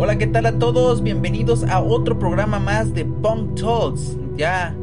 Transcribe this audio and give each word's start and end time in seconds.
Hola, 0.00 0.18
¿qué 0.18 0.26
tal 0.26 0.46
a 0.46 0.58
todos? 0.58 1.04
Bienvenidos 1.04 1.62
a 1.62 1.80
otro 1.80 2.18
programa 2.18 2.58
más 2.58 2.92
de 2.92 3.04
Punk 3.04 3.60
Talks. 3.60 4.16
Ya 4.36 4.74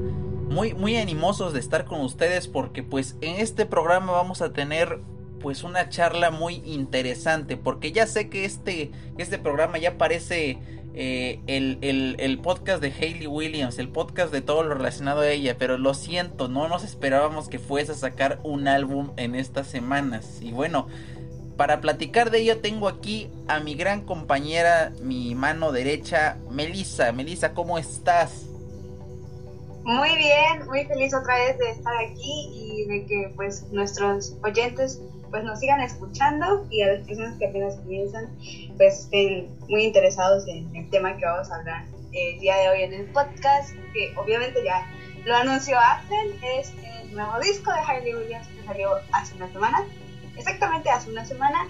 muy 0.49 0.73
muy 0.73 0.95
animosos 0.95 1.51
de 1.51 1.59
estar 1.59 1.83
con 1.83 1.99
ustedes 1.99 2.47
porque 2.47 2.83
pues 2.83 3.18
en 3.19 3.36
este 3.36 3.65
programa 3.65 4.13
vamos 4.13 4.41
a 4.41 4.54
tener 4.54 5.01
pues 5.41 5.64
una 5.64 5.89
charla 5.89 6.32
muy 6.32 6.61
interesante 6.64 7.57
porque 7.57 7.91
ya 7.91 8.07
sé 8.07 8.29
que 8.29 8.45
este 8.45 8.91
este 9.18 9.39
programa 9.39 9.77
ya 9.77 9.97
parece 9.97 10.57
eh, 11.00 11.39
el, 11.46 11.78
el, 12.18 12.39
podcast 12.39 12.82
de 12.82 12.92
Hayley 12.92 13.28
Williams, 13.28 13.78
el 13.78 13.88
podcast 13.88 14.33
de 14.33 14.42
todo 14.42 14.64
lo 14.64 14.74
relacionado 14.74 15.19
a 15.19 15.29
ella, 15.29 15.55
pero 15.60 15.78
lo 15.78 15.93
siento, 15.93 16.47
no 16.47 16.68
nos 16.68 16.83
esperábamos 16.83 17.50
que 17.50 17.60
fuese 17.60 17.92
a 17.92 17.96
sacar 17.96 18.39
un 18.42 18.68
álbum 18.68 19.11
en 19.15 19.36
estas 19.36 19.68
semanas. 19.68 20.39
Y 20.41 20.54
bueno, 20.54 20.88
para 21.55 21.82
platicar 21.82 22.32
de 22.32 22.39
ello 22.39 22.61
tengo 22.61 22.88
aquí 22.88 23.29
a 23.47 23.60
mi 23.60 23.75
gran 23.75 24.02
compañera, 24.02 24.91
mi 25.04 25.36
mano 25.36 25.71
derecha, 25.71 26.39
Melissa. 26.50 27.11
Melissa, 27.11 27.54
¿cómo 27.54 27.77
estás? 27.77 28.47
Muy 29.83 30.16
bien, 30.18 30.66
muy 30.66 30.83
feliz 30.86 31.14
otra 31.14 31.36
vez 31.36 31.60
de 31.60 31.69
estar 31.69 31.96
aquí 31.97 32.50
y 32.55 32.86
de 32.88 33.05
que 33.05 33.33
pues 33.36 33.67
nuestros 33.72 34.36
oyentes 34.44 35.00
pues 35.30 35.44
nos 35.44 35.59
sigan 35.59 35.81
escuchando 35.81 36.66
y 36.69 36.81
a 36.81 36.94
las 36.94 37.08
personas 37.08 37.38
que 37.38 37.47
apenas 37.47 37.75
comienzan 37.75 38.30
pues 38.77 39.02
estén 39.02 39.49
muy 39.67 39.83
interesados 39.83 40.47
en 40.47 40.73
el 40.75 40.89
tema 40.89 41.17
que 41.17 41.25
vamos 41.25 41.52
a 41.52 41.55
hablar 41.55 41.85
el 42.11 42.39
día 42.39 42.57
de 42.57 42.69
hoy 42.69 42.81
en 42.83 42.93
el 42.93 43.05
podcast 43.07 43.75
que 43.93 44.13
obviamente 44.17 44.63
ya 44.63 44.87
lo 45.25 45.35
anunció 45.35 45.77
Axel 45.79 46.39
es 46.57 46.73
el 47.03 47.13
nuevo 47.13 47.39
disco 47.39 47.71
de 47.71 47.79
Harley 47.79 48.15
Williams 48.15 48.47
que 48.47 48.63
salió 48.65 48.95
hace 49.11 49.35
una 49.35 49.52
semana 49.52 49.85
exactamente 50.35 50.89
hace 50.89 51.09
una 51.11 51.25
semana 51.25 51.67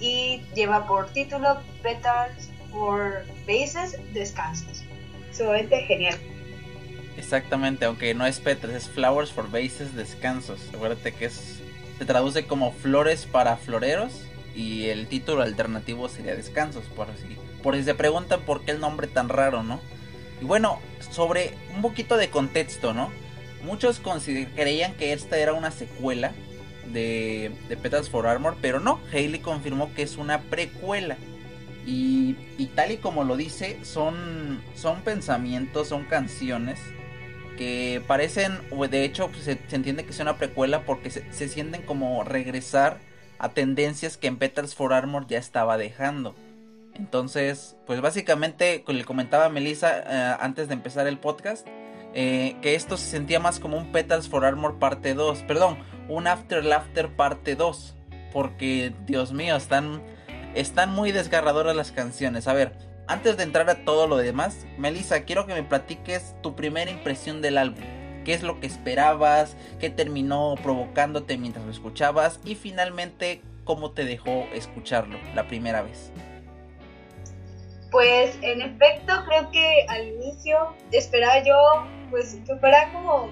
y 0.00 0.42
lleva 0.54 0.86
por 0.86 1.08
título 1.10 1.58
Petals 1.82 2.50
for 2.70 3.24
Bases 3.46 3.98
Descansos 4.12 4.84
sumamente 5.32 5.80
genial 5.82 6.18
Exactamente, 7.16 7.84
aunque 7.84 8.14
no 8.14 8.26
es 8.26 8.40
petals, 8.40 8.72
es 8.72 8.88
Flowers 8.88 9.30
for 9.32 9.50
Bases 9.50 9.94
Descansos. 9.94 10.70
Acuérdate 10.74 11.12
que 11.12 11.26
es 11.26 11.62
se 11.98 12.04
traduce 12.04 12.46
como 12.46 12.72
flores 12.72 13.26
para 13.26 13.56
floreros 13.56 14.22
y 14.54 14.86
el 14.86 15.06
título 15.06 15.42
alternativo 15.42 16.08
sería 16.08 16.34
descansos, 16.34 16.84
por 16.96 17.08
si, 17.16 17.36
por 17.62 17.76
si 17.76 17.84
se 17.84 17.94
preguntan 17.94 18.40
por 18.40 18.62
qué 18.62 18.72
el 18.72 18.80
nombre 18.80 19.06
tan 19.06 19.28
raro, 19.28 19.62
¿no? 19.62 19.80
Y 20.40 20.44
bueno, 20.44 20.80
sobre 21.10 21.54
un 21.74 21.82
poquito 21.82 22.16
de 22.16 22.30
contexto, 22.30 22.92
¿no? 22.92 23.10
Muchos 23.62 24.00
creían 24.54 24.94
que 24.94 25.12
esta 25.12 25.38
era 25.38 25.52
una 25.52 25.70
secuela 25.70 26.32
de, 26.92 27.52
de 27.68 27.76
Petals 27.76 28.10
for 28.10 28.26
Armor, 28.26 28.56
pero 28.60 28.80
no, 28.80 29.00
Hayley 29.12 29.40
confirmó 29.40 29.94
que 29.94 30.02
es 30.02 30.16
una 30.16 30.40
precuela. 30.40 31.16
Y, 31.86 32.36
y 32.58 32.66
tal 32.66 32.92
y 32.92 32.96
como 32.96 33.24
lo 33.24 33.36
dice, 33.36 33.78
son, 33.84 34.62
son 34.74 35.02
pensamientos, 35.02 35.88
son 35.88 36.04
canciones 36.04 36.78
que 37.62 38.02
parecen, 38.08 38.58
de 38.90 39.04
hecho 39.04 39.28
pues, 39.28 39.44
se, 39.44 39.76
entiende 39.76 40.04
que 40.04 40.10
es 40.10 40.18
una 40.18 40.36
precuela 40.36 40.84
porque 40.84 41.10
se, 41.10 41.48
sienten 41.48 41.82
como 41.82 42.24
regresar 42.24 42.98
a 43.38 43.50
tendencias 43.50 44.16
que 44.16 44.26
en 44.26 44.36
Petals 44.36 44.74
for 44.74 44.92
Armor 44.92 45.28
ya 45.28 45.38
estaba 45.38 45.76
dejando. 45.76 46.34
Entonces, 46.94 47.76
pues 47.86 48.00
básicamente, 48.00 48.84
le 48.84 49.04
comentaba 49.04 49.48
Melissa 49.48 50.00
eh, 50.00 50.36
antes 50.40 50.66
de 50.66 50.74
empezar 50.74 51.06
el 51.06 51.18
podcast, 51.18 51.64
eh, 52.14 52.56
que 52.62 52.74
esto 52.74 52.96
se 52.96 53.08
sentía 53.08 53.38
más 53.38 53.60
como 53.60 53.76
un 53.76 53.92
Petals 53.92 54.28
for 54.28 54.44
Armor 54.44 54.80
parte 54.80 55.14
2, 55.14 55.44
perdón, 55.44 55.78
un 56.08 56.26
After 56.26 56.64
Laughter 56.64 57.14
parte 57.14 57.54
2, 57.54 57.94
porque 58.32 58.92
Dios 59.06 59.32
mío, 59.32 59.54
están, 59.54 60.02
están 60.56 60.90
muy 60.90 61.12
desgarradoras 61.12 61.76
las 61.76 61.92
canciones. 61.92 62.48
A 62.48 62.54
ver, 62.54 62.72
antes 63.12 63.36
de 63.36 63.42
entrar 63.42 63.68
a 63.68 63.84
todo 63.84 64.06
lo 64.06 64.16
demás, 64.16 64.66
Melissa, 64.78 65.24
quiero 65.24 65.46
que 65.46 65.52
me 65.52 65.62
platiques 65.62 66.34
tu 66.42 66.56
primera 66.56 66.90
impresión 66.90 67.42
del 67.42 67.58
álbum. 67.58 67.84
¿Qué 68.24 68.32
es 68.32 68.42
lo 68.42 68.58
que 68.58 68.66
esperabas? 68.66 69.54
¿Qué 69.78 69.90
terminó 69.90 70.54
provocándote 70.62 71.36
mientras 71.36 71.66
lo 71.66 71.72
escuchabas? 71.72 72.40
Y 72.42 72.54
finalmente, 72.54 73.42
¿cómo 73.64 73.90
te 73.90 74.06
dejó 74.06 74.46
escucharlo 74.54 75.18
la 75.34 75.46
primera 75.46 75.82
vez? 75.82 76.10
Pues 77.90 78.38
en 78.40 78.62
efecto, 78.62 79.12
creo 79.28 79.50
que 79.50 79.84
al 79.90 80.08
inicio 80.08 80.74
esperaba 80.90 81.44
yo, 81.44 81.54
pues 82.10 82.38
que 82.46 82.56
fuera 82.56 82.90
como 82.94 83.28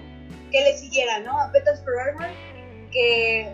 que 0.50 0.60
le 0.60 0.76
siguiera, 0.76 1.20
¿no? 1.20 1.41
A 1.41 1.50
Petals 1.52 1.82
for 1.82 1.98
Armor, 1.98 2.28
que 2.92 3.50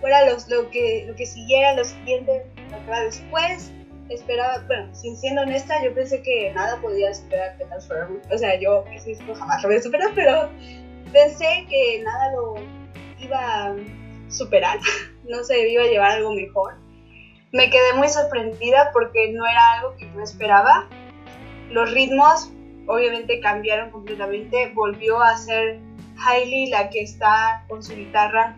fuera 0.00 0.26
lo, 0.28 0.70
que, 0.70 1.06
lo 1.08 1.14
que 1.14 1.24
siguiera, 1.24 1.72
lo 1.72 1.84
siguiente, 1.84 2.44
lo 2.70 2.84
que 2.84 2.90
va 2.90 3.00
después 3.00 3.72
esperaba, 4.08 4.62
bueno, 4.66 4.94
sin 4.94 5.16
siendo 5.16 5.42
honesta, 5.42 5.82
yo 5.82 5.94
pensé 5.94 6.22
que 6.22 6.52
nada 6.52 6.80
podía 6.80 7.12
superar 7.14 7.56
Petals 7.58 7.86
Forever. 7.86 8.20
O 8.30 8.38
sea, 8.38 8.58
yo 8.60 8.84
disco 9.04 9.34
jamás 9.34 9.62
lo 9.62 9.68
voy 9.68 9.78
a 9.78 9.82
superar, 9.82 10.10
pero 10.14 10.50
pensé 11.12 11.66
que 11.68 12.02
nada 12.04 12.32
lo 12.32 12.54
iba 13.18 13.66
a 13.66 13.76
superar, 14.28 14.78
no 15.28 15.42
sé, 15.44 15.68
iba 15.68 15.82
a 15.82 15.86
llevar 15.86 16.10
algo 16.12 16.32
mejor. 16.32 16.74
Me 17.52 17.70
quedé 17.70 17.92
muy 17.94 18.08
sorprendida 18.08 18.90
porque 18.92 19.32
no 19.32 19.46
era 19.46 19.72
algo 19.74 19.96
que 19.96 20.10
yo 20.12 20.20
esperaba. 20.20 20.88
Los 21.70 21.92
ritmos 21.92 22.50
obviamente 22.86 23.40
cambiaron 23.40 23.90
completamente, 23.90 24.72
volvió 24.74 25.22
a 25.22 25.36
ser 25.36 25.78
Hailey 26.26 26.68
la 26.70 26.90
que 26.90 27.00
está 27.02 27.64
con 27.68 27.82
su 27.82 27.94
guitarra 27.94 28.56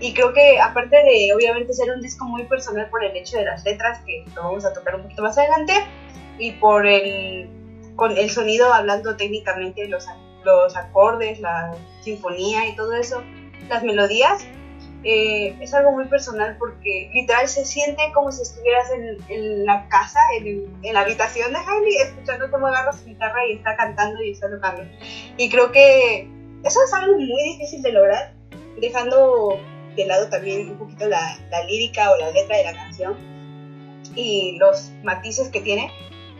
y 0.00 0.12
creo 0.12 0.32
que 0.32 0.60
aparte 0.60 0.96
de 0.96 1.32
obviamente 1.34 1.72
ser 1.72 1.90
un 1.90 2.02
disco 2.02 2.26
muy 2.26 2.44
personal 2.44 2.88
por 2.90 3.02
el 3.02 3.16
hecho 3.16 3.38
de 3.38 3.44
las 3.44 3.64
letras, 3.64 4.00
que 4.04 4.24
lo 4.34 4.42
vamos 4.42 4.64
a 4.64 4.72
tocar 4.72 4.96
un 4.96 5.02
poquito 5.02 5.22
más 5.22 5.38
adelante, 5.38 5.72
y 6.38 6.52
por 6.52 6.86
el, 6.86 7.48
con 7.96 8.16
el 8.16 8.30
sonido 8.30 8.72
hablando 8.72 9.16
técnicamente, 9.16 9.88
los, 9.88 10.06
los 10.44 10.76
acordes, 10.76 11.40
la 11.40 11.74
sinfonía 12.02 12.68
y 12.68 12.76
todo 12.76 12.94
eso, 12.94 13.22
las 13.68 13.82
melodías, 13.82 14.46
eh, 15.02 15.56
es 15.60 15.72
algo 15.72 15.92
muy 15.92 16.06
personal 16.06 16.56
porque 16.58 17.10
literal 17.14 17.46
se 17.48 17.64
siente 17.64 18.02
como 18.12 18.32
si 18.32 18.42
estuvieras 18.42 18.90
en, 18.90 19.16
en 19.28 19.64
la 19.64 19.88
casa, 19.88 20.18
en, 20.38 20.66
en, 20.82 20.94
la 20.94 21.02
habitación 21.02 21.52
de 21.52 21.58
Hailey, 21.58 21.96
escuchando 21.98 22.50
cómo 22.50 22.66
agarra 22.66 22.92
su 22.92 23.04
guitarra 23.04 23.46
y 23.46 23.52
está 23.52 23.76
cantando 23.76 24.20
y 24.22 24.32
está 24.32 24.50
tocando. 24.50 24.82
Y 25.36 25.48
creo 25.48 25.70
que 25.70 26.28
eso 26.64 26.80
es 26.84 26.92
algo 26.92 27.18
muy 27.18 27.42
difícil 27.44 27.82
de 27.82 27.92
lograr, 27.92 28.34
dejando 28.80 29.60
de 29.96 30.06
lado 30.06 30.28
también 30.28 30.68
un 30.70 30.78
poquito 30.78 31.08
la, 31.08 31.38
la 31.50 31.64
lírica 31.64 32.10
o 32.12 32.16
la 32.16 32.30
letra 32.30 32.56
de 32.56 32.64
la 32.64 32.72
canción 32.74 33.16
y 34.14 34.56
los 34.58 34.90
matices 35.02 35.48
que 35.48 35.60
tiene, 35.60 35.90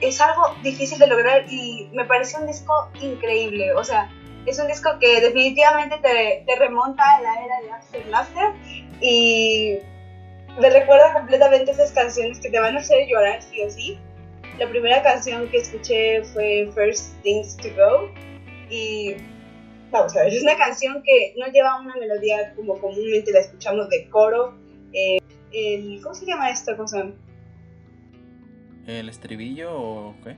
es 0.00 0.21
algo 0.21 0.55
difícil 0.62 0.99
de 0.99 1.06
lograr 1.06 1.44
y 1.50 1.89
me 1.93 2.05
parece 2.05 2.39
un 2.39 2.47
disco 2.47 2.91
increíble. 3.00 3.72
O 3.75 3.84
sea, 3.84 4.11
es 4.47 4.59
un 4.59 4.69
disco 4.69 4.91
que 5.00 5.21
definitivamente 5.21 5.99
te, 5.99 6.44
te 6.47 6.56
remonta 6.56 7.03
a 7.17 7.21
la 7.21 7.44
era 7.44 7.61
de 7.62 7.71
After 7.71 8.06
Laughter 8.06 8.53
y 9.00 9.78
me 10.59 10.71
recuerda 10.71 11.12
completamente 11.12 11.71
esas 11.71 11.93
canciones 11.93 12.41
que 12.41 12.50
te 12.50 12.59
van 12.59 12.77
a 12.77 12.81
hacer 12.81 13.06
llorar 13.09 13.43
sí 13.43 13.62
o 13.62 13.71
sí. 13.71 13.99
La 14.59 14.69
primera 14.69 15.03
canción 15.03 15.49
que 15.49 15.59
escuché 15.59 16.23
fue 16.25 16.71
First 16.75 17.21
Things 17.23 17.56
to 17.59 17.69
Go 17.77 18.11
y 18.71 19.17
vamos 19.91 20.17
a 20.17 20.25
ver, 20.25 20.35
es 20.35 20.43
una 20.43 20.57
canción 20.57 21.03
que 21.03 21.35
no 21.37 21.47
lleva 21.47 21.81
una 21.81 21.95
melodía 21.97 22.55
como 22.55 22.79
comúnmente 22.79 23.33
la 23.33 23.41
escuchamos 23.41 23.89
de 23.89 24.09
coro. 24.09 24.55
Eh, 24.93 25.19
el, 25.53 26.01
¿Cómo 26.03 26.15
se 26.15 26.27
llama 26.27 26.51
esto? 26.51 26.77
¿Cómo 26.77 26.89
se 26.89 26.99
llama? 26.99 27.13
¿El 28.87 29.09
estribillo 29.09 29.75
o 29.75 30.15
qué? 30.23 30.37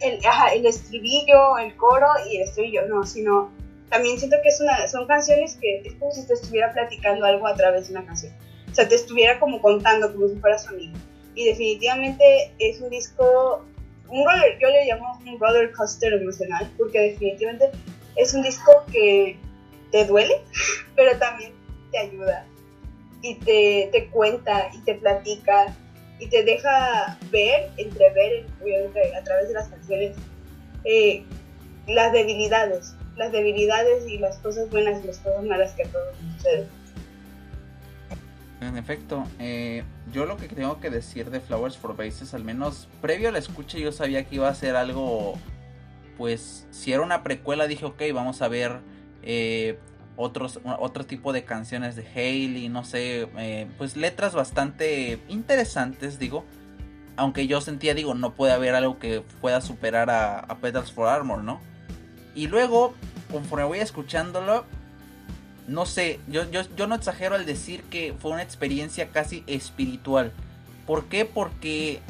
El, 0.00 0.24
ajá, 0.24 0.52
el 0.54 0.66
estribillo, 0.66 1.58
el 1.58 1.76
coro 1.76 2.08
y 2.28 2.36
el 2.36 2.42
estribillo, 2.42 2.86
no, 2.86 3.04
sino 3.04 3.50
también 3.88 4.18
siento 4.18 4.36
que 4.42 4.48
es 4.48 4.60
una, 4.60 4.88
son 4.88 5.06
canciones 5.06 5.58
que 5.60 5.82
es 5.84 5.94
como 5.94 6.10
si 6.10 6.26
te 6.26 6.34
estuviera 6.34 6.72
platicando 6.72 7.24
algo 7.26 7.46
a 7.46 7.54
través 7.54 7.88
de 7.88 7.94
una 7.94 8.06
canción. 8.06 8.32
O 8.70 8.74
sea, 8.74 8.88
te 8.88 8.94
estuviera 8.94 9.38
como 9.38 9.60
contando 9.60 10.12
como 10.12 10.28
si 10.28 10.36
fuera 10.36 10.58
su 10.58 10.70
amigo. 10.70 10.96
Y 11.34 11.44
definitivamente 11.44 12.52
es 12.58 12.80
un 12.80 12.90
disco, 12.90 13.64
un 14.08 14.24
roller, 14.24 14.58
yo 14.60 14.68
le 14.68 14.86
llamo 14.86 15.18
un 15.26 15.38
roller 15.38 15.72
coaster 15.72 16.14
emocional, 16.14 16.70
porque 16.78 17.00
definitivamente 17.00 17.70
es 18.16 18.34
un 18.34 18.42
disco 18.42 18.84
que 18.90 19.38
te 19.90 20.04
duele, 20.06 20.42
pero 20.96 21.18
también 21.18 21.52
te 21.90 21.98
ayuda 21.98 22.46
y 23.20 23.36
te, 23.36 23.88
te 23.92 24.08
cuenta 24.08 24.70
y 24.74 24.78
te 24.78 24.94
platica 24.96 25.74
y 26.18 26.28
te 26.28 26.44
deja 26.44 27.18
ver, 27.30 27.70
entrever, 27.76 28.46
a 29.16 29.24
través 29.24 29.48
de 29.48 29.54
las 29.54 29.68
canciones, 29.68 30.16
eh, 30.84 31.24
las 31.88 32.12
debilidades, 32.12 32.94
las 33.16 33.32
debilidades 33.32 34.06
y 34.06 34.18
las 34.18 34.38
cosas 34.38 34.70
buenas 34.70 35.02
y 35.02 35.08
las 35.08 35.18
cosas 35.18 35.44
malas 35.44 35.72
que 35.72 35.82
a 35.82 35.88
todos 35.88 36.16
suceden. 36.36 36.68
En 38.60 38.76
efecto, 38.76 39.26
eh, 39.40 39.82
yo 40.12 40.24
lo 40.24 40.36
que 40.36 40.46
tengo 40.46 40.78
que 40.78 40.90
decir 40.90 41.30
de 41.30 41.40
Flowers 41.40 41.76
for 41.76 41.96
Bases, 41.96 42.32
al 42.34 42.44
menos 42.44 42.88
previo 43.00 43.28
a 43.28 43.32
la 43.32 43.40
escucha, 43.40 43.78
yo 43.78 43.90
sabía 43.90 44.24
que 44.24 44.36
iba 44.36 44.48
a 44.48 44.54
ser 44.54 44.76
algo 44.76 45.36
pues 46.22 46.68
si 46.70 46.92
era 46.92 47.02
una 47.02 47.24
precuela 47.24 47.66
dije, 47.66 47.84
ok, 47.84 48.00
vamos 48.14 48.42
a 48.42 48.48
ver 48.48 48.78
eh, 49.24 49.76
otros, 50.14 50.60
otro 50.78 51.04
tipo 51.04 51.32
de 51.32 51.42
canciones 51.42 51.96
de 51.96 52.06
Hailey, 52.06 52.68
no 52.68 52.84
sé, 52.84 53.28
eh, 53.38 53.66
pues 53.76 53.96
letras 53.96 54.32
bastante 54.32 55.18
interesantes, 55.28 56.20
digo. 56.20 56.44
Aunque 57.16 57.48
yo 57.48 57.60
sentía, 57.60 57.94
digo, 57.94 58.14
no 58.14 58.34
puede 58.34 58.52
haber 58.52 58.76
algo 58.76 59.00
que 59.00 59.24
pueda 59.40 59.60
superar 59.60 60.10
a, 60.10 60.38
a 60.38 60.58
Petals 60.58 60.92
for 60.92 61.08
Armor, 61.08 61.42
¿no? 61.42 61.58
Y 62.36 62.46
luego, 62.46 62.94
conforme 63.28 63.64
voy 63.64 63.80
escuchándolo, 63.80 64.64
no 65.66 65.86
sé, 65.86 66.20
yo, 66.28 66.48
yo, 66.52 66.60
yo 66.76 66.86
no 66.86 66.94
exagero 66.94 67.34
al 67.34 67.46
decir 67.46 67.82
que 67.90 68.14
fue 68.16 68.30
una 68.30 68.42
experiencia 68.42 69.08
casi 69.08 69.42
espiritual. 69.48 70.30
¿Por 70.86 71.06
qué? 71.06 71.24
Porque 71.24 72.00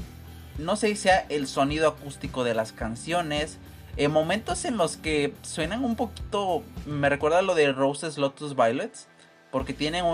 no 0.58 0.76
sé 0.76 0.88
si 0.88 0.96
sea 0.96 1.24
el 1.30 1.46
sonido 1.46 1.88
acústico 1.88 2.44
de 2.44 2.52
las 2.52 2.72
canciones, 2.72 3.56
en 3.96 4.10
momentos 4.10 4.64
en 4.64 4.76
los 4.76 4.96
que 4.96 5.34
suenan 5.42 5.84
un 5.84 5.96
poquito, 5.96 6.62
me 6.86 7.08
recuerda 7.08 7.42
lo 7.42 7.54
de 7.54 7.72
Roses 7.72 8.16
Lotus 8.16 8.56
Violets, 8.56 9.08
porque 9.50 9.74
tienen 9.74 10.04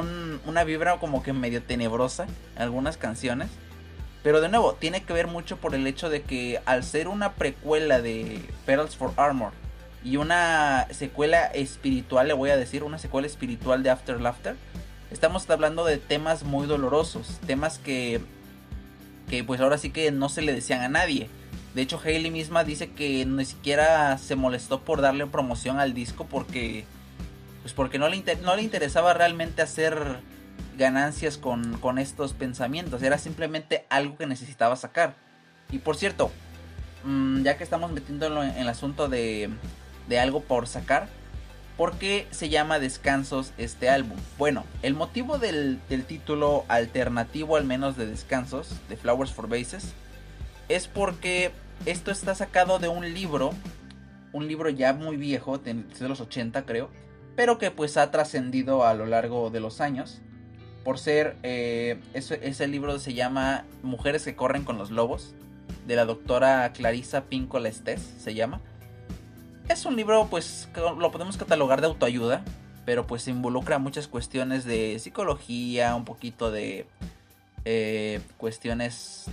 una 0.46 0.64
vibra 0.64 0.98
como 0.98 1.22
que 1.22 1.32
medio 1.32 1.62
tenebrosa 1.62 2.26
en 2.56 2.62
algunas 2.62 2.96
canciones. 2.96 3.48
Pero 4.24 4.40
de 4.40 4.48
nuevo, 4.48 4.74
tiene 4.74 5.04
que 5.04 5.12
ver 5.12 5.28
mucho 5.28 5.58
por 5.58 5.76
el 5.76 5.86
hecho 5.86 6.10
de 6.10 6.22
que 6.22 6.60
al 6.66 6.82
ser 6.82 7.06
una 7.06 7.34
precuela 7.34 8.00
de 8.00 8.42
Perils 8.66 8.96
for 8.96 9.12
Armor 9.16 9.52
y 10.02 10.16
una 10.16 10.88
secuela 10.90 11.46
espiritual, 11.46 12.26
le 12.26 12.34
voy 12.34 12.50
a 12.50 12.56
decir, 12.56 12.82
una 12.82 12.98
secuela 12.98 13.28
espiritual 13.28 13.84
de 13.84 13.90
After 13.90 14.20
Laughter, 14.20 14.56
estamos 15.12 15.48
hablando 15.48 15.84
de 15.84 15.98
temas 15.98 16.42
muy 16.42 16.66
dolorosos, 16.66 17.38
temas 17.46 17.78
que, 17.78 18.20
que 19.30 19.44
pues 19.44 19.60
ahora 19.60 19.78
sí 19.78 19.90
que 19.90 20.10
no 20.10 20.28
se 20.28 20.42
le 20.42 20.52
decían 20.52 20.82
a 20.82 20.88
nadie. 20.88 21.30
De 21.74 21.82
hecho, 21.82 22.00
Hailey 22.02 22.30
misma 22.30 22.64
dice 22.64 22.90
que 22.90 23.24
ni 23.26 23.44
siquiera 23.44 24.16
se 24.18 24.36
molestó 24.36 24.80
por 24.80 25.00
darle 25.00 25.26
promoción 25.26 25.78
al 25.78 25.94
disco 25.94 26.26
porque, 26.26 26.84
pues 27.62 27.74
porque 27.74 27.98
no 27.98 28.08
le, 28.08 28.22
no 28.42 28.56
le 28.56 28.62
interesaba 28.62 29.14
realmente 29.14 29.62
hacer 29.62 30.20
ganancias 30.76 31.36
con, 31.36 31.78
con, 31.78 31.98
estos 31.98 32.32
pensamientos. 32.32 33.02
Era 33.02 33.18
simplemente 33.18 33.84
algo 33.90 34.16
que 34.16 34.26
necesitaba 34.26 34.76
sacar. 34.76 35.14
Y 35.70 35.78
por 35.78 35.96
cierto, 35.96 36.30
mm, 37.04 37.42
ya 37.42 37.58
que 37.58 37.64
estamos 37.64 37.92
metiéndolo 37.92 38.42
en, 38.42 38.50
el 38.56 38.68
asunto 38.68 39.08
de, 39.08 39.50
de 40.08 40.18
algo 40.18 40.40
por 40.40 40.66
sacar, 40.66 41.08
¿por 41.76 41.98
qué 41.98 42.26
se 42.30 42.48
llama 42.48 42.78
Descansos 42.78 43.52
este 43.58 43.90
álbum? 43.90 44.16
Bueno, 44.38 44.64
el 44.82 44.94
motivo 44.94 45.38
del, 45.38 45.80
del 45.88 46.04
título 46.04 46.64
alternativo 46.68 47.56
al 47.56 47.64
menos 47.64 47.96
de 47.96 48.06
Descansos, 48.06 48.70
de 48.88 48.96
Flowers 48.96 49.32
for 49.32 49.48
Bases, 49.48 49.94
es 50.68 50.86
porque 50.88 51.52
esto 51.86 52.10
está 52.10 52.34
sacado 52.34 52.78
de 52.78 52.88
un 52.88 53.12
libro, 53.14 53.52
un 54.32 54.46
libro 54.46 54.68
ya 54.70 54.92
muy 54.92 55.16
viejo, 55.16 55.58
de, 55.58 55.84
los 56.00 56.20
80 56.20 56.64
creo, 56.64 56.90
pero 57.36 57.58
que 57.58 57.70
pues 57.70 57.96
ha 57.96 58.10
trascendido 58.10 58.84
a 58.84 58.94
lo 58.94 59.06
largo 59.06 59.50
de 59.50 59.60
los 59.60 59.80
años. 59.80 60.20
Por 60.84 60.98
ser, 60.98 61.36
eh, 61.42 62.00
ese, 62.14 62.66
libro 62.66 62.98
se 62.98 63.12
llama 63.12 63.64
Mujeres 63.82 64.24
que 64.24 64.36
corren 64.36 64.64
con 64.64 64.78
los 64.78 64.90
lobos, 64.90 65.34
de 65.86 65.96
la 65.96 66.04
doctora 66.04 66.72
Clarissa 66.72 67.24
Pinco 67.24 67.58
Lestés, 67.58 68.00
se 68.00 68.34
llama. 68.34 68.60
Es 69.68 69.84
un 69.84 69.96
libro, 69.96 70.28
pues, 70.30 70.68
lo 70.76 71.10
podemos 71.10 71.36
catalogar 71.36 71.80
de 71.80 71.88
autoayuda, 71.88 72.42
pero 72.86 73.06
pues 73.06 73.28
involucra 73.28 73.78
muchas 73.78 74.08
cuestiones 74.08 74.64
de 74.64 74.98
psicología, 74.98 75.94
un 75.94 76.06
poquito 76.06 76.50
de 76.50 76.86
eh, 77.66 78.20
cuestiones 78.38 79.26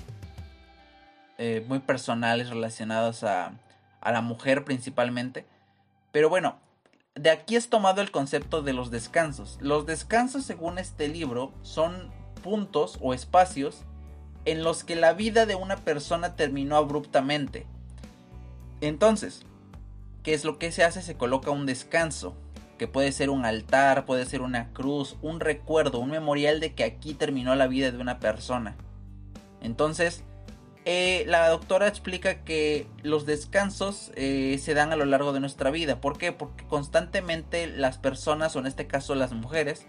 eh, 1.38 1.66
muy 1.68 1.80
personales 1.80 2.50
relacionados 2.50 3.24
a, 3.24 3.54
a 4.02 4.12
la 4.12 4.22
mujer 4.22 4.64
principalmente. 4.64 5.46
Pero 6.12 6.30
bueno, 6.30 6.58
de 7.16 7.30
aquí 7.30 7.56
es 7.56 7.70
tomado 7.70 8.02
el 8.02 8.12
concepto 8.12 8.62
de 8.62 8.74
los 8.74 8.92
descansos. 8.92 9.58
Los 9.62 9.86
descansos, 9.86 10.46
según 10.46 10.78
este 10.78 11.08
libro, 11.08 11.54
son 11.62 12.12
puntos 12.44 12.98
o 13.02 13.14
espacios 13.14 13.84
en 14.46 14.64
los 14.64 14.84
que 14.84 14.96
la 14.96 15.14
vida 15.14 15.46
de 15.46 15.56
una 15.56 15.78
persona 15.78 16.36
terminó 16.36 16.78
abruptamente. 16.78 17.66
Entonces, 18.82 19.44
¿qué 20.24 20.34
es 20.34 20.46
lo 20.46 20.60
que 20.60 20.72
se 20.72 20.84
hace? 20.84 21.02
Se 21.02 21.18
coloca 21.18 21.52
un 21.52 21.66
descanso, 21.66 22.36
que 22.78 22.88
puede 22.88 23.12
ser 23.12 23.30
un 23.30 23.46
altar, 23.46 24.06
puede 24.06 24.26
ser 24.26 24.42
una 24.42 24.72
cruz, 24.74 25.18
un 25.22 25.40
recuerdo, 25.40 26.00
un 26.00 26.12
memorial 26.12 26.60
de 26.60 26.74
que 26.76 26.84
aquí 26.84 27.14
terminó 27.14 27.56
la 27.56 27.68
vida 27.68 27.92
de 27.92 27.98
una 27.98 28.20
persona. 28.20 28.76
Entonces, 29.62 30.24
eh, 30.88 31.24
la 31.28 31.50
doctora 31.50 31.88
explica 31.88 32.44
que 32.44 32.88
los 33.02 33.26
descansos 33.26 34.12
eh, 34.16 34.60
se 34.62 34.76
dan 34.76 34.94
a 34.94 34.96
lo 34.96 35.06
largo 35.06 35.34
de 35.34 35.40
nuestra 35.40 35.72
vida. 35.72 36.00
¿Por 36.00 36.20
qué? 36.20 36.32
Porque 36.32 36.64
constantemente 36.66 37.66
las 37.66 37.98
personas, 37.98 38.56
o 38.56 38.60
en 38.60 38.68
este 38.68 38.86
caso 38.86 39.16
las 39.16 39.34
mujeres, 39.34 39.88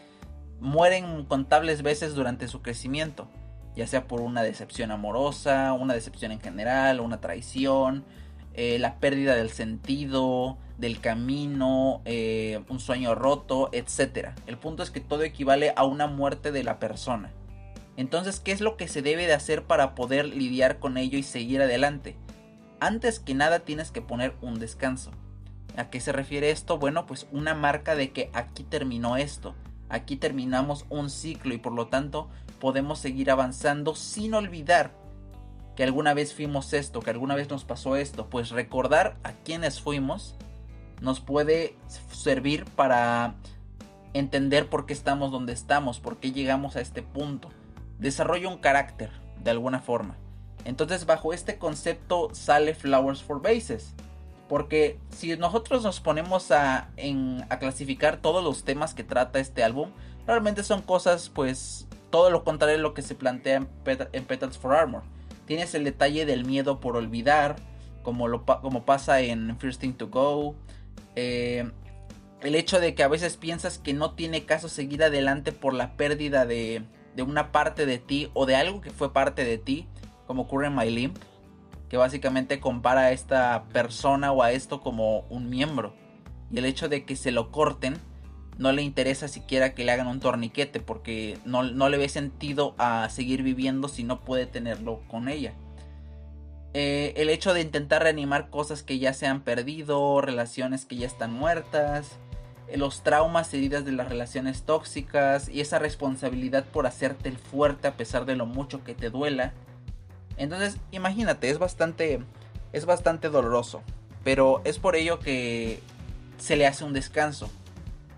mueren 0.58 1.26
contables 1.26 1.82
veces 1.82 2.14
durante 2.14 2.48
su 2.48 2.62
crecimiento. 2.62 3.28
Ya 3.74 3.86
sea 3.86 4.06
por 4.06 4.22
una 4.22 4.42
decepción 4.42 4.90
amorosa, 4.90 5.74
una 5.74 5.92
decepción 5.92 6.32
en 6.32 6.40
general, 6.40 7.00
una 7.00 7.20
traición, 7.20 8.06
eh, 8.54 8.78
la 8.78 8.98
pérdida 8.98 9.34
del 9.34 9.50
sentido, 9.50 10.56
del 10.78 11.02
camino, 11.02 12.00
un 12.68 12.80
sueño 12.80 13.14
roto, 13.14 13.68
etc. 13.72 14.30
El 14.46 14.56
punto 14.56 14.82
es 14.82 14.90
que 14.90 15.00
todo 15.00 15.24
equivale 15.24 15.74
a 15.76 15.84
una 15.84 16.06
muerte 16.06 16.52
de 16.52 16.64
la 16.64 16.78
persona. 16.78 17.32
Entonces, 17.96 18.40
¿qué 18.40 18.52
es 18.52 18.60
lo 18.60 18.76
que 18.76 18.88
se 18.88 19.02
debe 19.02 19.26
de 19.26 19.32
hacer 19.32 19.64
para 19.64 19.94
poder 19.94 20.26
lidiar 20.26 20.78
con 20.78 20.98
ello 20.98 21.18
y 21.18 21.22
seguir 21.22 21.62
adelante? 21.62 22.16
Antes 22.78 23.20
que 23.20 23.34
nada 23.34 23.60
tienes 23.60 23.90
que 23.90 24.02
poner 24.02 24.34
un 24.42 24.58
descanso. 24.58 25.12
¿A 25.76 25.88
qué 25.88 26.00
se 26.00 26.12
refiere 26.12 26.50
esto? 26.50 26.78
Bueno, 26.78 27.06
pues 27.06 27.26
una 27.32 27.54
marca 27.54 27.94
de 27.94 28.12
que 28.12 28.30
aquí 28.34 28.64
terminó 28.64 29.16
esto. 29.16 29.54
Aquí 29.88 30.16
terminamos 30.16 30.84
un 30.90 31.08
ciclo 31.08 31.54
y 31.54 31.58
por 31.58 31.72
lo 31.72 31.86
tanto 31.86 32.28
podemos 32.60 32.98
seguir 32.98 33.30
avanzando 33.30 33.94
sin 33.94 34.34
olvidar 34.34 34.92
que 35.74 35.84
alguna 35.84 36.14
vez 36.14 36.34
fuimos 36.34 36.72
esto, 36.72 37.00
que 37.00 37.10
alguna 37.10 37.34
vez 37.34 37.48
nos 37.48 37.64
pasó 37.64 37.96
esto. 37.96 38.28
Pues 38.28 38.50
recordar 38.50 39.16
a 39.22 39.32
quienes 39.32 39.80
fuimos 39.80 40.34
nos 41.00 41.20
puede 41.20 41.76
servir 42.10 42.64
para 42.64 43.34
entender 44.12 44.68
por 44.68 44.86
qué 44.86 44.92
estamos 44.92 45.30
donde 45.30 45.52
estamos, 45.52 46.00
por 46.00 46.18
qué 46.18 46.32
llegamos 46.32 46.76
a 46.76 46.80
este 46.80 47.02
punto 47.02 47.50
desarrolla 47.98 48.48
un 48.48 48.58
carácter 48.58 49.10
de 49.42 49.50
alguna 49.50 49.80
forma. 49.80 50.16
Entonces 50.64 51.06
bajo 51.06 51.32
este 51.32 51.58
concepto 51.58 52.30
sale 52.34 52.74
Flowers 52.74 53.22
for 53.22 53.40
Bases. 53.40 53.94
Porque 54.48 54.98
si 55.10 55.36
nosotros 55.36 55.82
nos 55.82 56.00
ponemos 56.00 56.52
a, 56.52 56.88
a 57.48 57.58
clasificar 57.58 58.18
todos 58.18 58.44
los 58.44 58.64
temas 58.64 58.94
que 58.94 59.02
trata 59.02 59.40
este 59.40 59.64
álbum, 59.64 59.90
realmente 60.26 60.62
son 60.62 60.82
cosas 60.82 61.28
pues 61.28 61.86
todo 62.10 62.30
lo 62.30 62.44
contrario 62.44 62.76
de 62.76 62.82
lo 62.82 62.94
que 62.94 63.02
se 63.02 63.14
plantea 63.14 63.66
en, 64.12 64.24
Petals 64.24 64.58
for 64.58 64.74
Armor. 64.74 65.02
Tienes 65.46 65.74
el 65.74 65.84
detalle 65.84 66.26
del 66.26 66.44
miedo 66.44 66.80
por 66.80 66.96
olvidar, 66.96 67.56
como, 68.02 68.28
lo, 68.28 68.44
como 68.44 68.84
pasa 68.84 69.20
en 69.20 69.58
First 69.58 69.80
Thing 69.80 69.92
to 69.94 70.08
Go. 70.08 70.54
Eh, 71.16 71.70
el 72.40 72.54
hecho 72.54 72.78
de 72.80 72.94
que 72.94 73.02
a 73.02 73.08
veces 73.08 73.36
piensas 73.36 73.78
que 73.78 73.94
no 73.94 74.12
tiene 74.12 74.44
caso 74.44 74.68
seguir 74.68 75.02
adelante 75.02 75.52
por 75.52 75.74
la 75.74 75.96
pérdida 75.96 76.46
de, 76.46 76.84
de 77.16 77.22
una 77.22 77.50
parte 77.50 77.86
de 77.86 77.98
ti 77.98 78.30
o 78.34 78.46
de 78.46 78.54
algo 78.54 78.80
que 78.80 78.90
fue 78.90 79.12
parte 79.12 79.44
de 79.44 79.58
ti, 79.58 79.88
como 80.26 80.42
ocurre 80.42 80.66
en 80.66 80.76
My 80.76 80.90
Limp, 80.90 81.16
que 81.88 81.96
básicamente 81.96 82.60
compara 82.60 83.02
a 83.02 83.12
esta 83.12 83.64
persona 83.72 84.32
o 84.32 84.42
a 84.42 84.52
esto 84.52 84.80
como 84.80 85.20
un 85.30 85.48
miembro. 85.48 85.94
Y 86.52 86.58
el 86.58 86.66
hecho 86.66 86.88
de 86.88 87.04
que 87.04 87.16
se 87.16 87.32
lo 87.32 87.50
corten 87.50 87.96
no 88.58 88.72
le 88.72 88.82
interesa 88.82 89.28
siquiera 89.28 89.74
que 89.74 89.84
le 89.84 89.92
hagan 89.92 90.06
un 90.06 90.20
torniquete 90.20 90.80
porque 90.80 91.38
no, 91.44 91.62
le 91.62 91.98
ve 91.98 92.08
sentido 92.08 92.74
a 92.78 93.08
seguir 93.08 93.42
viviendo 93.42 93.88
si 93.88 94.04
no 94.04 94.20
puede 94.20 94.46
tenerlo 94.46 95.00
con 95.08 95.28
ella. 95.28 95.54
Eh, 96.74 97.14
el 97.16 97.30
hecho 97.30 97.54
de 97.54 97.62
intentar 97.62 98.02
reanimar 98.02 98.50
cosas 98.50 98.82
que 98.82 98.98
ya 98.98 99.14
se 99.14 99.26
han 99.26 99.42
perdido, 99.42 100.20
relaciones 100.20 100.84
que 100.84 100.96
ya 100.96 101.06
están 101.06 101.32
muertas, 101.32 102.18
los 102.74 103.02
traumas, 103.02 103.52
heridas 103.54 103.84
de 103.84 103.92
las 103.92 104.08
relaciones 104.08 104.62
tóxicas 104.62 105.48
y 105.48 105.60
esa 105.60 105.78
responsabilidad 105.78 106.64
por 106.64 106.86
hacerte 106.86 107.28
el 107.28 107.38
fuerte 107.38 107.88
a 107.88 107.96
pesar 107.96 108.24
de 108.24 108.36
lo 108.36 108.46
mucho 108.46 108.82
que 108.82 108.94
te 108.94 109.10
duela. 109.10 109.52
Entonces, 110.36 110.78
imagínate, 110.90 111.48
es 111.48 111.58
bastante 111.58 112.20
es 112.72 112.84
bastante 112.84 113.28
doloroso, 113.28 113.82
pero 114.24 114.60
es 114.64 114.78
por 114.78 114.96
ello 114.96 115.18
que 115.18 115.80
se 116.38 116.56
le 116.56 116.66
hace 116.66 116.84
un 116.84 116.92
descanso, 116.92 117.48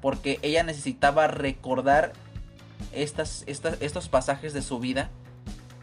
porque 0.00 0.38
ella 0.42 0.62
necesitaba 0.62 1.28
recordar 1.28 2.12
estas, 2.92 3.44
estos 3.46 4.08
pasajes 4.08 4.52
de 4.52 4.62
su 4.62 4.80
vida 4.80 5.10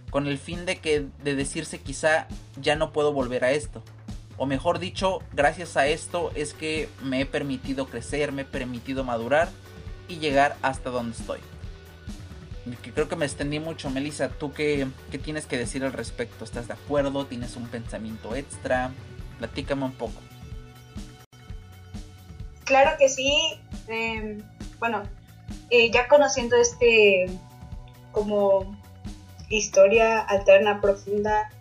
con 0.10 0.28
el 0.28 0.38
fin 0.38 0.66
de 0.66 0.80
que 0.80 1.08
de 1.24 1.36
decirse 1.36 1.80
quizá 1.80 2.28
ya 2.60 2.76
no 2.76 2.92
puedo 2.92 3.14
volver 3.14 3.44
a 3.44 3.52
esto 3.52 3.84
o 4.38 4.46
mejor 4.46 4.80
dicho, 4.80 5.20
gracias 5.34 5.78
a 5.78 5.88
esto 5.88 6.32
es 6.36 6.54
que 6.54 6.90
me 7.04 7.22
he 7.22 7.26
permitido 7.26 7.88
crecer, 7.88 8.32
me 8.32 8.42
he 8.42 8.46
permitido 8.46 9.04
madurar 9.04 9.50
y 10.08 10.18
llegar 10.18 10.58
hasta 10.62 10.90
donde 10.90 11.16
estoy. 11.18 11.40
Creo 12.96 13.08
que 13.08 13.16
me 13.16 13.26
extendí 13.26 13.60
mucho, 13.60 13.90
Melissa. 13.92 14.30
¿Tú 14.30 14.52
qué, 14.52 14.88
tienes 15.24 15.46
que 15.46 15.58
decir 15.58 15.84
al 15.84 15.94
respecto? 15.94 16.44
¿Estás 16.44 16.68
de 16.68 16.74
acuerdo? 16.74 17.26
¿Tienes 17.26 17.56
un 17.56 17.68
pensamiento 17.68 18.36
extra? 18.36 18.92
Platícame 19.38 19.86
un 19.86 19.94
poco. 19.94 20.20
Claro 22.64 22.98
que 22.98 23.08
sí. 23.08 23.32
Em, 23.88 24.42
bueno, 24.80 25.04
eh, 25.70 25.92
ya 25.92 26.08
conociendo 26.08 26.56
este 26.56 27.28
como 28.12 28.76
historia 29.50 30.22
alterna, 30.22 30.82
profunda, 30.82 31.52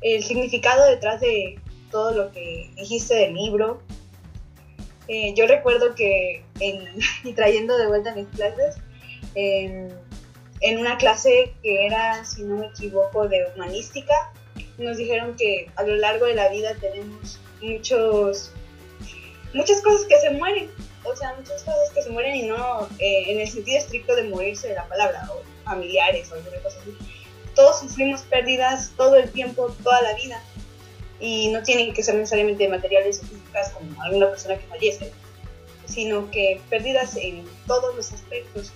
el 0.00 0.22
significado 0.22 0.86
detrás 0.86 1.20
de 1.20 1.58
todo 1.90 2.12
lo 2.12 2.32
que 2.32 2.70
dijiste 2.76 3.14
del 3.14 3.34
libro. 3.34 3.80
Eh, 5.08 5.32
yo 5.34 5.46
recuerdo 5.46 5.94
que, 5.94 6.44
y 7.24 7.32
trayendo 7.32 7.76
de 7.78 7.86
vuelta 7.86 8.14
mis 8.14 8.28
clases, 8.28 8.76
en, 9.34 10.78
una 10.78 10.98
clase 10.98 11.54
que 11.62 11.86
era, 11.86 12.24
si 12.24 12.42
no 12.42 12.56
me 12.56 12.66
equivoco, 12.66 13.28
de 13.28 13.46
humanística, 13.54 14.14
nos 14.76 14.96
dijeron 14.96 15.36
que 15.36 15.70
a 15.76 15.82
lo 15.82 15.96
largo 15.96 16.26
de 16.26 16.34
la 16.34 16.48
vida 16.48 16.74
tenemos 16.80 17.40
muchos, 17.60 18.52
muchas 19.54 19.80
cosas 19.82 20.06
que 20.06 20.18
se 20.18 20.30
mueren, 20.30 20.70
o 21.04 21.16
sea, 21.16 21.34
muchas 21.36 21.62
cosas 21.62 21.90
que 21.94 22.02
se 22.02 22.10
mueren 22.10 22.36
y 22.36 22.42
no 22.42 22.88
eh, 22.98 23.24
en 23.28 23.40
el 23.40 23.48
sentido 23.48 23.78
estricto 23.78 24.14
de 24.16 24.24
morirse 24.24 24.68
de 24.68 24.74
la 24.74 24.88
palabra, 24.88 25.28
o 25.32 25.42
familiares 25.64 26.30
o 26.30 26.34
alguna 26.34 26.58
cosa 26.58 26.78
así. 26.80 26.96
Todos 27.54 27.80
sufrimos 27.80 28.22
pérdidas 28.22 28.92
todo 28.96 29.16
el 29.16 29.30
tiempo, 29.30 29.74
toda 29.82 30.00
la 30.02 30.14
vida, 30.14 30.42
y 31.20 31.48
no 31.48 31.62
tienen 31.62 31.92
que 31.92 32.02
ser 32.02 32.14
necesariamente 32.14 32.68
materiales 32.68 33.20
o 33.22 33.26
físicas 33.26 33.70
como 33.70 34.02
alguna 34.02 34.30
persona 34.30 34.56
que 34.56 34.66
fallece, 34.66 35.12
sino 35.86 36.30
que 36.30 36.60
pérdidas 36.70 37.16
en 37.16 37.44
todos 37.66 37.94
los 37.96 38.12
aspectos. 38.12 38.72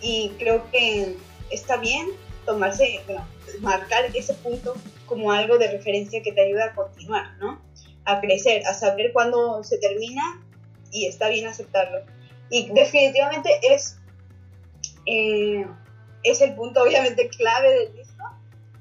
Y 0.00 0.32
creo 0.38 0.70
que 0.70 1.16
está 1.50 1.76
bien 1.76 2.08
tomarse, 2.44 3.00
bueno, 3.06 3.26
marcar 3.60 4.04
ese 4.14 4.34
punto 4.34 4.74
como 5.06 5.32
algo 5.32 5.58
de 5.58 5.70
referencia 5.70 6.22
que 6.22 6.32
te 6.32 6.40
ayuda 6.42 6.66
a 6.66 6.74
continuar, 6.74 7.36
¿no? 7.38 7.60
A 8.04 8.20
crecer, 8.20 8.66
a 8.66 8.74
saber 8.74 9.12
cuándo 9.12 9.62
se 9.64 9.78
termina 9.78 10.42
y 10.90 11.06
está 11.06 11.28
bien 11.28 11.46
aceptarlo. 11.46 12.00
Y 12.50 12.70
definitivamente 12.72 13.50
es, 13.62 13.98
eh, 15.06 15.66
es 16.22 16.40
el 16.40 16.54
punto 16.54 16.82
obviamente 16.82 17.28
clave 17.28 17.70
del 17.70 17.92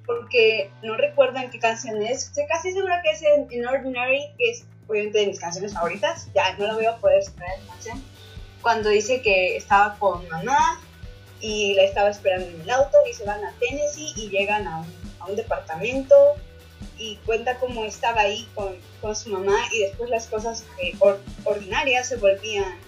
porque 0.10 0.72
no 0.82 0.98
recuerdo 0.98 1.38
en 1.38 1.52
qué 1.52 1.60
canción 1.60 2.02
es, 2.02 2.30
estoy 2.30 2.48
casi 2.48 2.72
segura 2.72 3.00
que 3.04 3.12
es 3.12 3.22
en, 3.22 3.68
Ordinary, 3.68 4.26
que 4.40 4.50
es 4.50 4.66
obviamente 4.88 5.20
de 5.20 5.28
mis 5.28 5.40
canciones 5.40 5.76
favoritas, 5.76 6.30
ya 6.34 6.58
no 6.58 6.66
lo 6.66 6.74
voy 6.74 6.86
a 6.86 6.98
poder 6.98 7.20
esperar 7.20 7.60
en 7.60 7.68
canción, 7.68 8.04
cuando 8.64 8.90
dice 8.90 9.22
que 9.22 9.56
estaba 9.56 10.00
con 10.00 10.28
mamá 10.30 10.82
y 11.40 11.76
la 11.76 11.84
estaba 11.84 12.10
esperando 12.10 12.48
en 12.48 12.60
el 12.60 12.70
auto 12.72 12.98
y 13.08 13.14
se 13.14 13.24
van 13.24 13.46
a 13.46 13.54
Tennessee 13.60 14.12
y 14.16 14.30
llegan 14.30 14.66
a 14.66 14.84
un, 15.28 15.36
departamento 15.36 16.16
y 16.98 17.18
cuenta 17.18 17.60
cómo 17.60 17.86
estaba 17.86 18.22
ahí 18.22 18.48
con, 18.56 18.76
su 19.16 19.30
mamá 19.30 19.58
y 19.72 19.82
después 19.82 20.10
las 20.10 20.26
cosas 20.26 20.66
ordinarias 21.44 22.08
se 22.08 22.16
volvían 22.16 22.80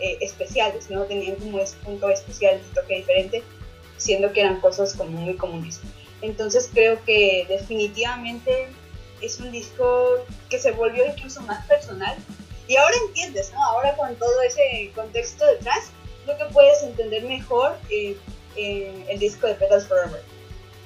eh, 0.00 0.18
especiales, 0.20 0.90
¿no? 0.90 1.04
Tenían 1.04 1.36
como 1.36 1.60
ese 1.60 1.76
punto 1.76 2.10
especial, 2.10 2.60
un 2.66 2.74
toque 2.74 2.96
diferente, 2.96 3.44
siendo 3.98 4.32
que 4.32 4.40
eran 4.40 4.60
cosas 4.60 4.94
como 4.94 5.10
muy 5.10 5.36
comunes. 5.36 5.80
Entonces 6.22 6.70
creo 6.72 7.02
que 7.04 7.46
definitivamente 7.48 8.68
es 9.20 9.38
un 9.40 9.50
disco 9.52 10.24
que 10.50 10.58
se 10.58 10.72
volvió 10.72 11.06
incluso 11.06 11.40
más 11.42 11.66
personal 11.66 12.16
y 12.68 12.76
ahora 12.76 12.96
entiendes, 13.08 13.52
¿no? 13.52 13.62
Ahora 13.62 13.94
con 13.96 14.14
todo 14.16 14.42
ese 14.42 14.90
contexto 14.94 15.46
detrás, 15.46 15.90
creo 16.24 16.36
que 16.38 16.44
puedes 16.52 16.82
entender 16.82 17.24
mejor 17.24 17.78
eh, 17.90 18.16
el 18.56 19.18
disco 19.18 19.46
de 19.46 19.54
Petals 19.54 19.86
Forever 19.86 20.22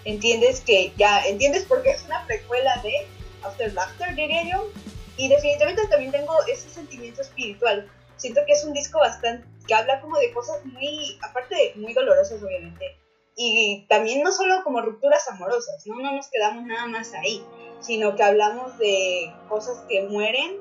entiendes 0.05 0.61
que 0.61 0.93
ya, 0.97 1.25
entiendes 1.27 1.65
por 1.65 1.83
qué 1.83 1.91
es 1.91 2.05
una 2.05 2.25
precuela 2.27 2.81
de 2.83 3.07
After 3.43 3.73
Laughter, 3.73 4.15
diría 4.15 4.45
yo. 4.51 4.71
Y 5.17 5.29
definitivamente 5.29 5.87
también 5.89 6.13
tengo 6.13 6.35
ese 6.47 6.71
sentimiento 6.71 7.21
espiritual. 7.21 7.91
Siento 8.17 8.41
que 8.47 8.53
es 8.53 8.65
un 8.65 8.73
disco 8.73 8.99
bastante, 8.99 9.47
que 9.67 9.75
habla 9.75 10.01
como 10.01 10.19
de 10.19 10.33
cosas 10.33 10.65
muy, 10.65 11.19
aparte 11.23 11.75
muy 11.77 11.93
dolorosas 11.93 12.43
obviamente. 12.43 12.97
Y 13.37 13.87
también 13.89 14.23
no 14.23 14.33
solo 14.33 14.63
como 14.65 14.83
rupturas 14.83 15.29
amorosas, 15.29 15.87
¿no? 15.87 15.97
No 15.97 16.13
nos 16.13 16.29
quedamos 16.29 16.65
nada 16.67 16.87
más 16.87 17.15
ahí, 17.15 17.45
sino 17.81 18.15
que 18.15 18.23
hablamos 18.23 18.77
de 18.79 19.33
cosas 19.49 19.85
que 19.89 20.03
mueren 20.03 20.57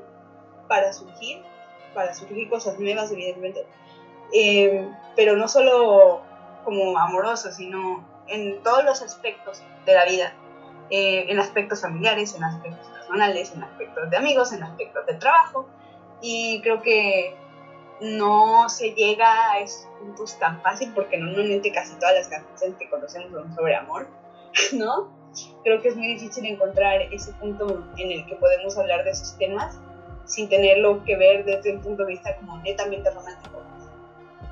para 0.67 0.93
surgir, 0.93 1.41
para 1.93 2.13
surgir 2.13 2.49
cosas 2.49 2.79
nuevas 2.79 3.11
evidentemente. 3.11 3.65
Eh, 4.33 4.87
pero 5.15 5.35
no 5.35 5.47
solo 5.47 6.21
como 6.63 6.97
amorosas, 6.97 7.57
sino 7.57 8.07
en 8.27 8.61
todos 8.63 8.83
los 8.83 9.01
aspectos 9.01 9.61
de 9.85 9.93
la 9.93 10.05
vida, 10.05 10.33
eh, 10.89 11.25
en 11.29 11.39
aspectos 11.39 11.81
familiares, 11.81 12.35
en 12.35 12.43
aspectos 12.43 12.87
personales, 12.87 13.51
en 13.53 13.63
aspectos 13.63 14.09
de 14.09 14.17
amigos, 14.17 14.53
en 14.53 14.63
aspectos 14.63 15.05
de 15.07 15.15
trabajo. 15.15 15.67
Y 16.21 16.61
creo 16.61 16.81
que 16.81 17.35
no 18.01 18.69
se 18.69 18.91
llega 18.91 19.51
a 19.51 19.59
esos 19.59 19.87
puntos 19.99 20.37
tan 20.39 20.61
fácil 20.61 20.91
porque 20.93 21.17
normalmente 21.17 21.71
casi 21.71 21.95
todas 21.95 22.15
las 22.15 22.27
canciones 22.27 22.77
que 22.77 22.89
conocemos 22.89 23.31
son 23.31 23.55
sobre 23.55 23.75
amor, 23.75 24.07
¿no? 24.73 25.17
Creo 25.63 25.81
que 25.81 25.89
es 25.89 25.95
muy 25.95 26.07
difícil 26.07 26.45
encontrar 26.45 27.01
ese 27.13 27.33
punto 27.33 27.87
en 27.97 28.11
el 28.11 28.25
que 28.25 28.35
podemos 28.35 28.77
hablar 28.77 29.03
de 29.03 29.11
esos 29.11 29.37
temas 29.37 29.79
sin 30.25 30.47
tenerlo 30.47 31.03
que 31.03 31.15
ver 31.17 31.43
desde 31.45 31.73
un 31.73 31.81
punto 31.81 32.03
de 32.05 32.13
vista 32.13 32.35
como 32.37 32.57
netamente 32.59 33.09
romántico. 33.09 33.61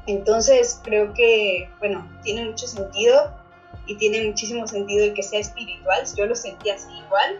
Entonces 0.08 0.80
creo 0.84 1.14
que, 1.14 1.70
bueno, 1.80 2.10
tiene 2.24 2.46
mucho 2.46 2.68
sentido 2.68 3.32
y 3.86 3.96
tiene 3.98 4.26
muchísimo 4.26 4.66
sentido 4.68 5.06
el 5.06 5.14
que 5.14 5.24
sea 5.24 5.40
espiritual, 5.40 6.04
yo 6.16 6.26
lo 6.26 6.36
sentí 6.36 6.70
así 6.70 6.92
igual, 7.06 7.40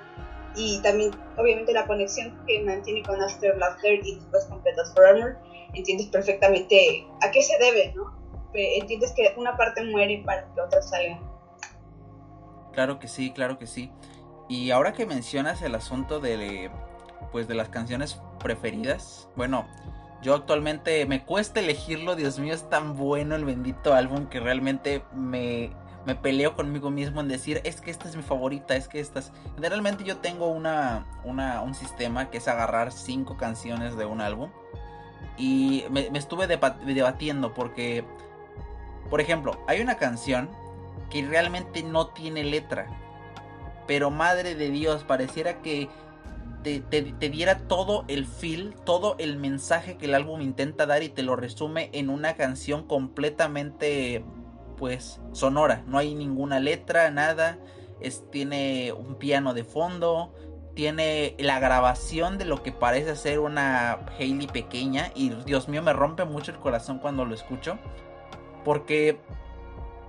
y 0.56 0.80
también 0.82 1.12
obviamente 1.38 1.72
la 1.72 1.86
conexión 1.86 2.38
que 2.46 2.62
mantiene 2.64 3.04
con 3.04 3.22
After 3.22 3.58
Laughter 3.58 4.06
y 4.06 4.16
después 4.16 4.46
con 4.46 4.62
Petals 4.64 4.94
Forever, 4.94 5.38
entiendes 5.74 6.08
perfectamente 6.08 7.08
a 7.22 7.32
qué 7.32 7.42
se 7.42 7.58
debe, 7.58 7.94
¿no? 7.96 8.16
Entiendes 8.54 9.14
que 9.14 9.34
una 9.38 9.56
parte 9.56 9.84
muere 9.84 10.24
para 10.26 10.52
que 10.54 10.62
otra 10.62 10.82
salga. 10.82 11.20
Claro 12.74 13.00
que 13.00 13.08
sí, 13.08 13.32
claro 13.32 13.58
que 13.58 13.68
sí. 13.68 13.92
Y 14.50 14.72
ahora 14.72 14.94
que 14.94 15.06
mencionas 15.06 15.62
el 15.62 15.76
asunto 15.76 16.20
de, 16.20 16.72
pues 17.32 17.48
de 17.48 17.56
las 17.56 17.70
canciones 17.70 18.20
preferidas, 18.40 19.30
bueno, 19.36 19.68
yo 20.22 20.34
actualmente 20.34 21.06
me 21.06 21.26
cuesta 21.26 21.60
elegirlo, 21.60 22.16
Dios 22.16 22.40
mío, 22.40 22.54
es 22.54 22.70
tan 22.70 22.96
bueno 22.96 23.36
el 23.36 23.46
bendito 23.46 23.94
álbum 23.94 24.28
que 24.28 24.40
realmente 24.40 25.04
me 25.14 25.72
me 26.08 26.16
peleo 26.16 26.56
conmigo 26.56 26.90
mismo 26.90 27.20
en 27.20 27.28
decir, 27.28 27.60
es 27.66 27.82
que 27.82 27.92
esta 27.92 28.08
es 28.08 28.16
mi 28.16 28.24
favorita, 28.24 28.78
es 28.78 28.88
que 28.88 29.02
esta 29.02 29.20
es... 29.20 29.34
Generalmente 29.56 30.06
yo 30.06 30.20
tengo 30.20 30.48
una, 30.48 31.06
un 31.26 31.76
sistema 31.76 32.30
que 32.30 32.38
es 32.38 32.48
agarrar 32.48 32.94
cinco 32.94 33.36
canciones 33.36 33.98
de 33.98 34.06
un 34.06 34.22
álbum. 34.22 34.50
Y 35.38 35.86
me, 35.92 36.10
estuve 36.18 36.48
debatiendo 36.48 37.54
porque, 37.54 38.04
por 39.10 39.22
ejemplo, 39.22 39.60
hay 39.68 39.82
una 39.82 39.98
canción 39.98 40.50
que 41.10 41.26
realmente 41.26 41.84
no 41.84 42.08
tiene 42.08 42.44
letra. 42.44 42.88
Pero 43.86 44.12
madre 44.12 44.56
de 44.56 44.70
Dios, 44.70 45.04
pareciera 45.04 45.62
que 45.62 45.90
te, 46.64 46.80
te, 46.82 47.30
diera 47.30 47.60
todo 47.60 48.04
el 48.08 48.26
feel, 48.26 48.76
todo 48.84 49.16
el 49.20 49.38
mensaje 49.38 49.98
que 49.98 50.06
el 50.06 50.16
álbum 50.16 50.42
intenta 50.42 50.86
dar 50.86 51.04
y 51.04 51.10
te 51.10 51.24
lo 51.24 51.36
resume 51.36 51.90
en 51.94 52.10
una 52.10 52.36
canción 52.36 52.86
completamente 52.86 54.26
pues 54.78 55.20
sonora, 55.32 55.84
no 55.88 55.98
hay 55.98 56.14
ninguna 56.14 56.60
letra, 56.60 57.10
nada, 57.10 57.58
es, 58.00 58.30
tiene 58.30 58.92
un 58.94 59.16
piano 59.16 59.54
de 59.54 59.64
fondo, 59.64 60.34
tiene 60.78 61.34
la 61.40 61.60
grabación 61.60 62.38
de 62.38 62.46
lo 62.46 62.62
que 62.62 62.72
parece 62.72 63.16
ser 63.16 63.40
una 63.40 63.98
Hailey 64.20 64.46
pequeña 64.46 65.12
y 65.16 65.30
Dios 65.30 65.68
mío 65.68 65.82
me 65.82 65.92
rompe 65.92 66.24
mucho 66.24 66.52
el 66.52 66.60
corazón 66.60 67.00
cuando 67.00 67.26
lo 67.26 67.34
escucho 67.34 67.80
porque 68.64 69.20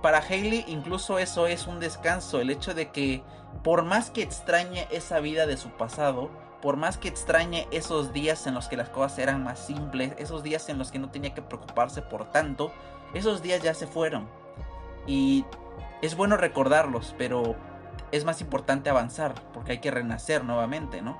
para 0.03 0.19
Hailey 0.19 0.65
incluso 0.67 1.17
eso 1.17 1.47
es 1.47 1.65
un 1.65 1.79
descanso, 1.79 2.39
el 2.39 2.51
hecho 2.51 2.75
de 2.75 2.91
que 2.91 3.23
por 3.63 3.83
más 3.83 4.11
que 4.11 4.21
extrañe 4.21 4.87
esa 4.91 5.19
vida 5.19 5.47
de 5.47 5.57
su 5.57 5.69
pasado, 5.69 6.29
por 6.61 6.77
más 6.77 6.99
que 6.99 7.07
extrañe 7.07 7.67
esos 7.71 8.13
días 8.13 8.45
en 8.45 8.53
los 8.53 8.67
que 8.67 8.77
las 8.77 8.89
cosas 8.89 9.17
eran 9.17 9.43
más 9.43 9.57
simples, 9.57 10.13
esos 10.19 10.43
días 10.43 10.69
en 10.69 10.77
los 10.77 10.91
que 10.91 10.99
no 10.99 11.09
tenía 11.09 11.33
que 11.33 11.41
preocuparse 11.41 12.03
por 12.03 12.31
tanto, 12.31 12.71
esos 13.15 13.41
días 13.41 13.63
ya 13.63 13.73
se 13.73 13.87
fueron. 13.87 14.27
Y 15.07 15.45
es 16.03 16.15
bueno 16.15 16.37
recordarlos, 16.37 17.15
pero 17.17 17.55
es 18.11 18.25
más 18.25 18.41
importante 18.41 18.89
avanzar, 18.89 19.35
porque 19.53 19.73
hay 19.73 19.79
que 19.79 19.91
renacer 19.91 20.43
nuevamente, 20.43 21.01
¿no? 21.01 21.17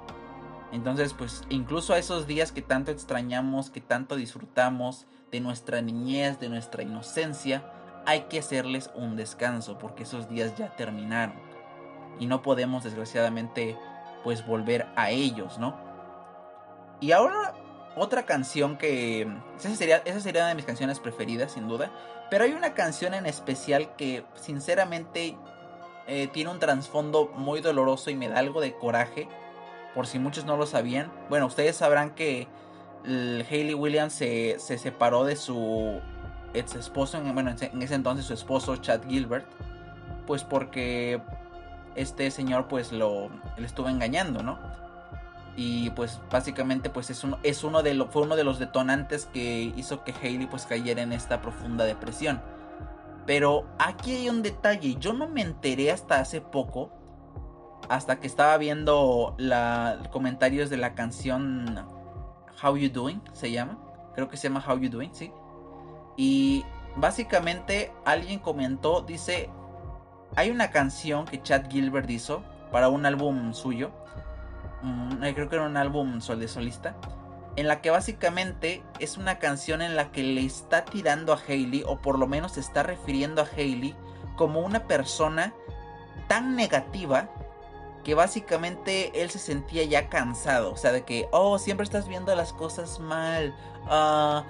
Entonces, 0.71 1.13
pues 1.13 1.43
incluso 1.49 1.93
a 1.93 1.97
esos 1.97 2.27
días 2.27 2.51
que 2.51 2.61
tanto 2.61 2.91
extrañamos, 2.91 3.69
que 3.69 3.81
tanto 3.81 4.15
disfrutamos 4.15 5.07
de 5.31 5.39
nuestra 5.39 5.81
niñez, 5.81 6.39
de 6.39 6.49
nuestra 6.49 6.83
inocencia, 6.83 7.63
hay 8.05 8.21
que 8.21 8.39
hacerles 8.39 8.91
un 8.95 9.15
descanso, 9.15 9.77
porque 9.77 10.03
esos 10.03 10.29
días 10.29 10.55
ya 10.55 10.75
terminaron. 10.75 11.35
Y 12.19 12.27
no 12.27 12.41
podemos, 12.41 12.83
desgraciadamente, 12.83 13.77
pues 14.23 14.45
volver 14.45 14.87
a 14.95 15.09
ellos, 15.09 15.57
¿no? 15.57 15.75
Y 16.99 17.11
ahora 17.11 17.53
otra 17.95 18.23
canción 18.23 18.77
que... 18.77 19.27
Esa 19.57 19.75
sería, 19.75 19.97
esa 20.05 20.19
sería 20.19 20.41
una 20.41 20.49
de 20.49 20.55
mis 20.55 20.65
canciones 20.65 20.99
preferidas, 20.99 21.53
sin 21.53 21.67
duda. 21.67 21.91
Pero 22.29 22.43
hay 22.43 22.53
una 22.53 22.73
canción 22.73 23.13
en 23.13 23.25
especial 23.25 23.95
que 23.95 24.23
sinceramente 24.35 25.35
eh, 26.09 26.27
tiene 26.27 26.49
un 26.49 26.59
trasfondo 26.59 27.31
muy 27.35 27.61
doloroso 27.61 28.09
y 28.09 28.15
me 28.15 28.27
da 28.27 28.39
algo 28.39 28.59
de 28.59 28.73
coraje. 28.73 29.27
Por 29.93 30.07
si 30.07 30.19
muchos 30.19 30.45
no 30.45 30.57
lo 30.57 30.65
sabían. 30.65 31.11
Bueno, 31.29 31.45
ustedes 31.45 31.77
sabrán 31.77 32.11
que 32.15 32.47
Hayley 33.05 33.73
Williams 33.73 34.13
se, 34.13 34.59
se 34.59 34.77
separó 34.77 35.23
de 35.23 35.35
su 35.35 36.01
ex 36.53 36.75
esposo, 36.75 37.21
bueno, 37.33 37.53
en 37.59 37.81
ese 37.81 37.95
entonces 37.95 38.25
su 38.25 38.33
esposo 38.33 38.75
Chad 38.77 39.01
Gilbert, 39.07 39.45
pues 40.25 40.43
porque 40.43 41.21
este 41.95 42.31
señor 42.31 42.67
pues 42.67 42.91
lo 42.91 43.29
le 43.57 43.65
estuvo 43.65 43.89
engañando, 43.89 44.43
¿no? 44.43 44.59
Y 45.55 45.89
pues 45.91 46.19
básicamente 46.31 46.89
pues 46.89 47.09
es 47.09 47.23
uno, 47.23 47.37
es 47.43 47.63
uno 47.63 47.83
de 47.83 47.93
lo, 47.93 48.07
fue 48.07 48.21
uno 48.21 48.35
de 48.35 48.43
los 48.43 48.59
detonantes 48.59 49.25
que 49.25 49.73
hizo 49.75 50.03
que 50.03 50.13
Hailey 50.13 50.47
pues 50.47 50.65
cayera 50.65 51.01
en 51.01 51.13
esta 51.13 51.41
profunda 51.41 51.85
depresión. 51.85 52.41
Pero 53.29 53.67
aquí 53.77 54.15
hay 54.15 54.29
un 54.29 54.41
detalle, 54.41 54.95
yo 54.95 55.13
no 55.13 55.27
me 55.27 55.41
enteré 55.41 55.91
hasta 55.91 56.19
hace 56.19 56.41
poco, 56.41 56.89
hasta 57.87 58.19
que 58.19 58.25
estaba 58.25 58.57
viendo 58.57 59.35
los 59.37 60.07
comentarios 60.07 60.71
de 60.71 60.77
la 60.77 60.95
canción 60.95 61.85
How 62.63 62.75
You 62.75 62.89
Doing, 62.89 63.21
se 63.33 63.51
llama, 63.51 63.77
creo 64.15 64.29
que 64.29 64.35
se 64.35 64.49
llama 64.49 64.65
How 64.67 64.79
You 64.79 64.89
Doing, 64.89 65.13
sí. 65.13 65.31
Y 66.17 66.65
básicamente 66.95 67.93
alguien 68.03 68.39
comentó, 68.39 69.01
dice, 69.01 69.51
hay 70.35 70.49
una 70.49 70.71
canción 70.71 71.25
que 71.25 71.39
Chad 71.39 71.69
Gilbert 71.69 72.09
hizo 72.09 72.41
para 72.71 72.89
un 72.89 73.05
álbum 73.05 73.53
suyo, 73.53 73.91
mm, 74.81 75.19
creo 75.35 75.49
que 75.49 75.55
era 75.55 75.67
un 75.67 75.77
álbum 75.77 76.19
sol 76.19 76.39
de 76.39 76.47
solista, 76.47 76.95
en 77.59 77.67
la 77.67 77.81
que 77.81 77.89
básicamente 77.89 78.81
es 78.99 79.17
una 79.17 79.37
canción 79.37 79.81
en 79.81 79.97
la 79.97 80.11
que 80.11 80.23
le 80.23 80.45
está 80.45 80.85
tirando 80.85 81.33
a 81.33 81.39
Hailey, 81.45 81.83
o 81.85 81.99
por 82.01 82.17
lo 82.17 82.25
menos 82.25 82.53
se 82.53 82.61
está 82.61 82.83
refiriendo 82.83 83.41
a 83.41 83.45
Hailey 83.45 83.95
como 84.37 84.61
una 84.61 84.87
persona 84.87 85.53
tan 86.29 86.55
negativa 86.55 87.29
que 88.05 88.13
básicamente 88.13 89.21
él 89.21 89.29
se 89.29 89.39
sentía 89.39 89.83
ya 89.83 90.07
cansado, 90.07 90.71
o 90.71 90.77
sea, 90.77 90.93
de 90.93 91.03
que, 91.03 91.27
oh, 91.31 91.59
siempre 91.59 91.83
estás 91.83 92.07
viendo 92.07 92.33
las 92.33 92.53
cosas 92.53 92.99
mal, 92.99 93.53
uh, 93.91 94.43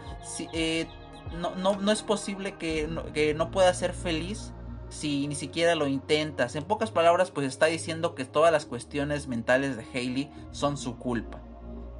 eh, 0.54 0.88
no, 1.36 1.56
no, 1.56 1.78
no, 1.78 1.92
es 1.92 2.04
posible 2.04 2.58
que 2.58 2.88
que 3.14 3.34
no 3.34 3.50
puedas 3.50 3.78
ser 3.78 3.94
feliz 3.94 4.54
si 4.90 5.28
ni 5.28 5.36
siquiera 5.36 5.74
lo 5.74 5.88
intentas. 5.88 6.56
En 6.56 6.64
pocas 6.64 6.92
palabras, 6.92 7.32
pues 7.32 7.48
está 7.48 7.66
diciendo 7.66 8.14
que 8.14 8.26
todas 8.26 8.52
las 8.52 8.66
cuestiones 8.66 9.28
mentales 9.28 9.78
de 9.78 9.86
Hailey 9.94 10.32
son 10.52 10.78
su 10.78 10.98
culpa. 10.98 11.40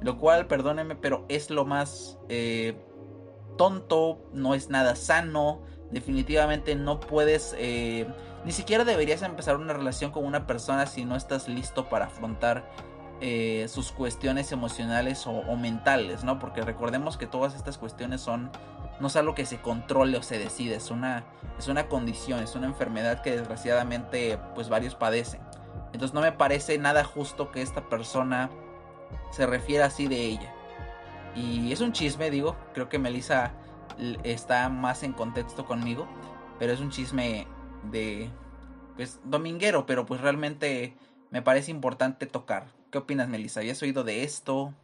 Lo 0.00 0.18
cual, 0.18 0.46
perdónenme, 0.46 0.96
pero 0.96 1.24
es 1.28 1.50
lo 1.50 1.64
más 1.64 2.18
eh, 2.28 2.76
tonto, 3.56 4.18
no 4.32 4.54
es 4.54 4.70
nada 4.70 4.96
sano. 4.96 5.62
Definitivamente 5.90 6.74
no 6.74 7.00
puedes, 7.00 7.54
eh, 7.58 8.06
ni 8.44 8.52
siquiera 8.52 8.84
deberías 8.84 9.22
empezar 9.22 9.56
una 9.56 9.74
relación 9.74 10.12
con 10.12 10.24
una 10.24 10.46
persona 10.46 10.86
si 10.86 11.04
no 11.04 11.16
estás 11.16 11.48
listo 11.48 11.88
para 11.88 12.06
afrontar 12.06 12.70
eh, 13.20 13.66
sus 13.68 13.92
cuestiones 13.92 14.50
emocionales 14.50 15.26
o, 15.26 15.54
mentales, 15.56 16.24
¿no? 16.24 16.38
Porque 16.38 16.62
recordemos 16.62 17.18
que 17.18 17.26
todas 17.26 17.54
estas 17.54 17.76
cuestiones 17.76 18.22
son 18.22 18.50
no 18.98 19.08
es 19.08 19.16
algo 19.16 19.34
que 19.34 19.44
se 19.44 19.60
controle 19.60 20.16
o 20.16 20.22
se 20.22 20.38
decide, 20.38 20.76
es 20.76 20.90
una, 20.90 21.24
es 21.58 21.68
una 21.68 21.88
condición, 21.88 22.40
es 22.42 22.54
una 22.54 22.66
enfermedad 22.66 23.22
que 23.22 23.32
desgraciadamente 23.32 24.38
pues 24.54 24.70
varios 24.70 24.94
padecen. 24.94 25.42
Entonces 25.92 26.14
no 26.14 26.22
me 26.22 26.32
parece 26.32 26.78
nada 26.78 27.04
justo 27.04 27.50
que 27.50 27.60
esta 27.60 27.90
persona 27.90 28.50
se 29.30 29.46
refiera 29.46 29.86
así 29.86 30.08
de 30.08 30.24
ella. 30.24 30.52
Y 31.34 31.72
es 31.72 31.80
un 31.80 31.92
chisme, 31.92 32.30
digo, 32.30 32.56
creo 32.74 32.88
que 32.88 32.98
Melissa 32.98 33.52
está 34.24 34.68
más 34.68 35.02
en 35.02 35.12
contexto 35.12 35.64
conmigo, 35.64 36.08
pero 36.58 36.72
es 36.72 36.80
un 36.80 36.90
chisme 36.90 37.46
de 37.90 38.28
pues 38.96 39.20
dominguero, 39.24 39.86
pero 39.86 40.04
pues 40.04 40.20
realmente 40.20 40.94
me 41.30 41.42
parece 41.42 41.70
importante 41.70 42.26
tocar. 42.26 42.66
¿Qué 42.90 42.98
opinas, 42.98 43.28
Melissa? 43.28 43.60
¿Habías 43.60 43.80
oído 43.82 44.04
de 44.04 44.24
esto? 44.24 44.74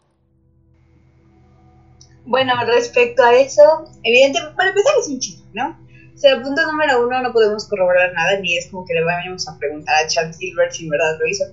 Bueno, 2.25 2.55
respecto 2.67 3.23
a 3.23 3.35
eso, 3.35 3.63
evidentemente, 4.03 4.57
para 4.57 4.71
empezar 4.71 4.95
es 5.01 5.09
un 5.09 5.19
chisme, 5.19 5.47
¿no? 5.53 5.86
O 6.17 6.19
sea, 6.19 6.41
punto 6.41 6.63
número 6.65 7.07
uno, 7.07 7.21
no 7.21 7.31
podemos 7.31 7.69
corroborar 7.69 8.11
nada, 8.15 8.41
ni 8.41 8.57
es 8.57 8.69
como 8.71 8.87
que 8.87 8.95
le 8.95 9.05
vayamos 9.05 9.47
a 9.47 9.59
preguntar 9.59 10.03
a 10.03 10.07
Chad 10.07 10.33
Gilbert 10.35 10.73
si 10.73 10.85
en 10.85 10.89
verdad 10.89 11.19
lo 11.21 11.27
hizo. 11.27 11.45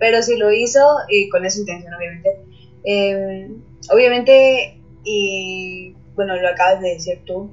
Pero 0.00 0.20
si 0.22 0.36
lo 0.36 0.52
hizo, 0.52 0.80
y 1.08 1.28
con 1.28 1.46
esa 1.46 1.60
intención, 1.60 1.94
obviamente. 1.94 2.28
Eh, 2.82 3.48
obviamente, 3.92 4.80
y 5.04 5.94
bueno, 6.16 6.34
lo 6.34 6.48
acabas 6.48 6.80
de 6.80 6.94
decir 6.94 7.20
tú, 7.26 7.48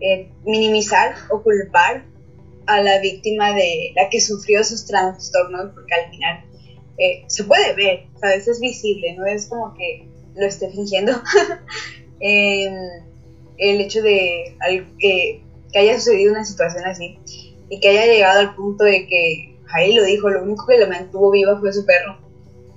eh, 0.00 0.30
minimizar 0.42 1.14
o 1.28 1.42
culpar 1.42 2.06
a 2.66 2.80
la 2.80 2.98
víctima 3.00 3.54
de 3.54 3.92
la 3.94 4.08
que 4.08 4.22
sufrió 4.22 4.60
esos 4.60 4.86
trastornos, 4.86 5.74
porque 5.74 5.94
al 5.94 6.10
final 6.10 6.44
eh, 6.96 7.24
se 7.26 7.44
puede 7.44 7.74
ver, 7.74 8.06
¿sabes? 8.18 8.48
Es 8.48 8.58
visible, 8.58 9.14
no 9.18 9.26
es 9.26 9.48
como 9.48 9.74
que 9.74 10.08
lo 10.34 10.46
esté 10.46 10.70
fingiendo. 10.70 11.12
el 12.20 13.80
hecho 13.80 14.00
de 14.00 14.56
que, 15.72 15.78
haya 15.78 15.98
sucedido 15.98 16.32
una 16.32 16.44
situación 16.44 16.84
así 16.84 17.18
y 17.68 17.80
que 17.80 17.88
haya 17.88 18.06
llegado 18.06 18.40
al 18.40 18.54
punto 18.54 18.84
de 18.84 19.06
que 19.06 19.58
ahí 19.72 19.94
lo 19.94 20.04
dijo, 20.04 20.28
lo 20.28 20.42
único 20.42 20.66
que 20.66 20.78
la 20.78 20.86
mantuvo 20.86 21.30
viva 21.30 21.58
fue 21.58 21.72
su 21.72 21.86
perro, 21.86 22.18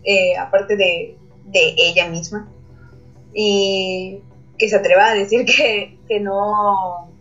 eh, 0.03 0.37
aparte 0.37 0.75
de, 0.75 1.17
ella 1.53 2.07
misma. 2.07 2.51
Y 3.33 4.21
que 4.57 4.69
se 4.69 4.75
atreva 4.75 5.09
a 5.09 5.13
decir 5.13 5.45
que, 5.45 6.19
no 6.19 7.11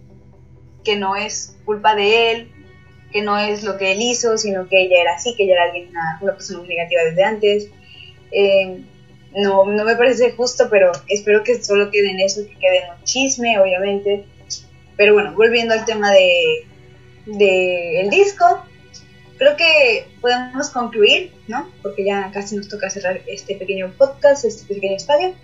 que 0.85 0.97
no 0.97 1.17
es 1.17 1.57
culpa 1.65 1.95
de 1.95 2.33
él, 2.33 2.53
que 3.11 3.23
no 3.23 3.39
es 3.39 3.63
lo 3.63 3.77
que 3.77 3.93
él 3.93 4.03
hizo, 4.03 4.37
sino 4.37 4.69
que 4.69 4.83
ella 4.83 5.01
era 5.01 5.15
así, 5.15 5.35
que 5.37 5.45
ella 5.45 5.55
era 5.55 5.65
alguien, 5.65 5.91
una, 5.91 6.33
persona 6.35 6.61
muy 6.61 6.69
negativa 6.69 7.03
desde 7.05 7.25
antes. 7.25 7.69
Eh, 8.33 8.85
no, 9.35 9.65
no 9.65 9.85
me 9.85 9.97
parece 9.97 10.33
justo, 10.33 10.69
pero 10.71 10.93
espero 11.09 11.43
que 11.43 11.63
solo 11.63 11.91
quede 11.91 12.11
en 12.11 12.21
eso, 12.21 12.43
que 12.47 12.59
quede 12.59 12.85
en 12.85 12.91
un 12.91 13.05
chisme, 13.05 13.59
obviamente. 13.59 14.27
Pero 14.97 15.15
bueno, 15.15 15.35
volviendo 15.35 15.75
al 15.75 15.85
tema 15.85 16.11
de, 16.11 16.67
el 18.01 18.11
disco, 18.11 18.65
creo 19.39 19.57
que 19.57 20.07
podemos 20.21 20.71
concluir, 20.71 21.33
¿no? 21.49 21.71
Porque 21.83 22.05
ya 22.05 22.31
casi 22.33 22.57
nos 22.57 22.69
toca 22.69 22.91
cerrar 22.91 23.21
este 23.27 23.57
pequeño 23.57 23.93
podcast, 23.97 24.45
este 24.45 24.75
pequeño 24.75 24.97
espacio, 24.97 25.35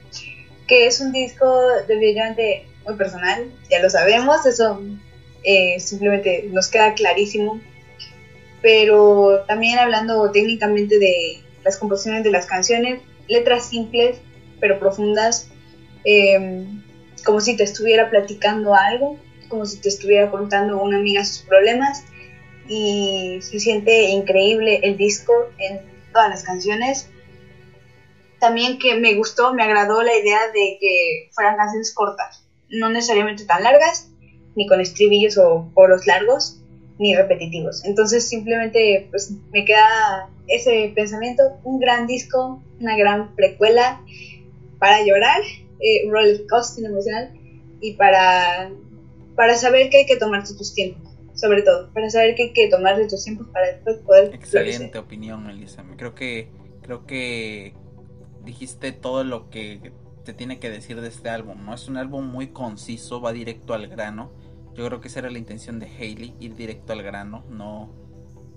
que 0.66 0.86
es 0.86 1.00
un 1.00 1.12
disco 1.12 1.46
definitivamente 1.86 2.66
muy 2.86 2.96
personal, 2.96 3.50
ya 3.70 3.80
lo 3.80 3.90
sabemos, 3.90 4.44
eso 4.46 4.80
eh, 5.44 5.80
simplemente 5.80 6.48
nos 6.50 6.68
queda 6.68 6.94
clarísimo. 6.94 7.60
Pero 8.60 9.44
también 9.46 9.78
hablando 9.78 10.30
técnicamente 10.32 10.98
de 10.98 11.40
las 11.64 11.76
composiciones 11.76 12.24
de 12.24 12.30
las 12.30 12.46
canciones, 12.46 13.00
letras 13.28 13.68
simples 13.68 14.16
pero 14.60 14.78
profundas, 14.78 15.48
em, 16.04 16.82
como 17.24 17.40
si 17.40 17.56
te 17.56 17.64
estuviera 17.64 18.10
platicando 18.10 18.74
algo, 18.74 19.18
como 19.48 19.66
si 19.66 19.80
te 19.80 19.88
estuviera 19.88 20.30
contando 20.30 20.80
una 20.82 20.98
amiga 20.98 21.24
sus 21.24 21.42
problemas 21.46 22.04
y 22.68 23.38
se 23.40 23.58
siente 23.58 24.10
increíble 24.10 24.80
el 24.82 24.96
disco 24.96 25.32
en 25.58 25.80
todas 26.12 26.28
las 26.28 26.42
canciones. 26.42 27.08
También 28.38 28.78
que 28.78 28.94
me 28.94 29.14
gustó, 29.14 29.52
me 29.54 29.62
agradó 29.62 30.02
la 30.02 30.16
idea 30.16 30.46
de 30.52 30.78
que 30.80 31.30
fueran 31.32 31.56
canciones 31.56 31.92
cortas, 31.94 32.44
no 32.68 32.90
necesariamente 32.90 33.44
tan 33.44 33.62
largas, 33.62 34.10
ni 34.54 34.66
con 34.66 34.80
estribillos 34.80 35.38
o 35.38 35.70
poros 35.74 36.06
largos, 36.06 36.60
ni 36.98 37.14
repetitivos. 37.14 37.84
Entonces 37.84 38.28
simplemente 38.28 39.08
pues 39.10 39.32
me 39.52 39.64
queda 39.64 40.30
ese 40.46 40.92
pensamiento, 40.94 41.42
un 41.64 41.78
gran 41.78 42.06
disco, 42.06 42.62
una 42.80 42.96
gran 42.96 43.34
precuela 43.34 44.02
para 44.78 45.02
llorar, 45.04 45.40
eh, 45.80 46.08
roller 46.08 46.46
coaster 46.48 46.84
emocional 46.84 47.32
y 47.80 47.94
para, 47.94 48.70
para 49.38 49.54
saber 49.54 49.88
que 49.88 49.98
hay 49.98 50.06
que 50.06 50.16
tomarse 50.16 50.54
tus 50.54 50.74
tiempos, 50.74 51.10
sobre 51.32 51.62
todo, 51.62 51.90
para 51.94 52.10
saber 52.10 52.34
que 52.34 52.42
hay 52.42 52.52
que 52.52 52.68
tomarse 52.68 53.08
tus 53.08 53.24
tiempos 53.24 53.48
para 53.48 53.68
después 53.68 53.96
poder... 53.98 54.34
Excelente 54.34 54.98
opinión, 54.98 55.48
Elisa. 55.48 55.82
Creo 55.96 56.14
que, 56.14 56.50
creo 56.82 57.06
que 57.06 57.72
dijiste 58.44 58.92
todo 58.92 59.24
lo 59.24 59.48
que 59.48 59.92
te 60.24 60.34
tiene 60.34 60.58
que 60.58 60.68
decir 60.68 61.00
de 61.00 61.08
este 61.08 61.30
álbum, 61.30 61.64
¿no? 61.64 61.72
Es 61.72 61.88
un 61.88 61.96
álbum 61.96 62.26
muy 62.26 62.48
conciso, 62.48 63.22
va 63.22 63.32
directo 63.32 63.72
al 63.72 63.88
grano 63.88 64.30
yo 64.78 64.86
creo 64.86 65.00
que 65.00 65.08
esa 65.08 65.18
era 65.18 65.30
la 65.30 65.38
intención 65.38 65.80
de 65.80 65.86
Hailey, 65.86 66.36
ir 66.38 66.54
directo 66.54 66.92
al 66.92 67.02
grano, 67.02 67.44
no, 67.50 67.90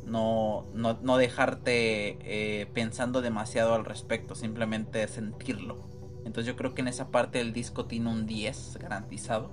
no, 0.06 0.68
no, 0.76 1.18
dejarte 1.18 2.20
eh, 2.22 2.68
pensando 2.76 3.24
demasiado 3.24 3.74
al 3.74 3.86
respecto, 3.86 4.36
simplemente 4.36 5.08
sentirlo. 5.08 5.90
Entonces 6.24 6.46
yo 6.46 6.56
creo 6.56 6.76
que 6.76 6.82
en 6.82 6.90
esa 6.90 7.10
parte 7.10 7.40
del 7.40 7.54
disco 7.54 7.86
tiene 7.88 8.12
un 8.12 8.28
10 8.28 8.78
garantizado. 8.80 9.52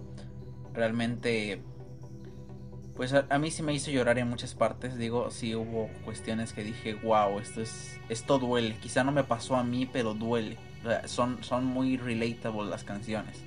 Realmente, 0.78 1.60
pues 2.94 3.12
a, 3.12 3.38
mí 3.40 3.50
sí 3.50 3.64
me 3.64 3.74
hizo 3.74 3.90
llorar 3.90 4.16
en 4.20 4.28
muchas 4.28 4.54
partes. 4.54 4.96
Digo, 4.96 5.32
sí 5.32 5.56
hubo 5.56 5.90
cuestiones 6.04 6.52
que 6.52 6.62
dije, 6.62 6.94
wow, 6.94 7.40
esto 7.40 7.62
es, 7.62 7.98
esto 8.08 8.38
duele. 8.38 8.76
Quizá 8.76 9.02
no 9.02 9.10
me 9.10 9.24
pasó 9.24 9.56
a 9.56 9.64
mí, 9.64 9.90
pero 9.92 10.14
duele. 10.14 10.56
son, 11.06 11.42
son 11.42 11.64
muy 11.64 11.96
relatable 11.96 12.70
las 12.70 12.84
canciones. 12.84 13.42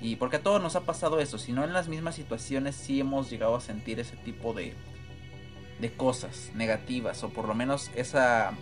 Y 0.00 0.14
porque 0.14 0.36
a 0.36 0.42
todos 0.44 0.62
nos 0.62 0.76
ha 0.76 0.82
pasado 0.82 1.18
eso, 1.18 1.38
si 1.38 1.50
no 1.50 1.64
en 1.64 1.72
las 1.72 1.88
mismas 1.88 2.14
situaciones 2.14 2.76
sí 2.76 3.00
hemos 3.00 3.30
llegado 3.30 3.56
a 3.56 3.60
sentir 3.60 3.98
ese 3.98 4.16
tipo 4.18 4.52
de, 4.52 4.74
de 5.80 5.92
cosas 5.92 6.52
negativas, 6.54 7.24
o 7.24 7.30
por 7.30 7.48
lo 7.48 7.54
menos 7.56 7.90
esa, 7.96 8.52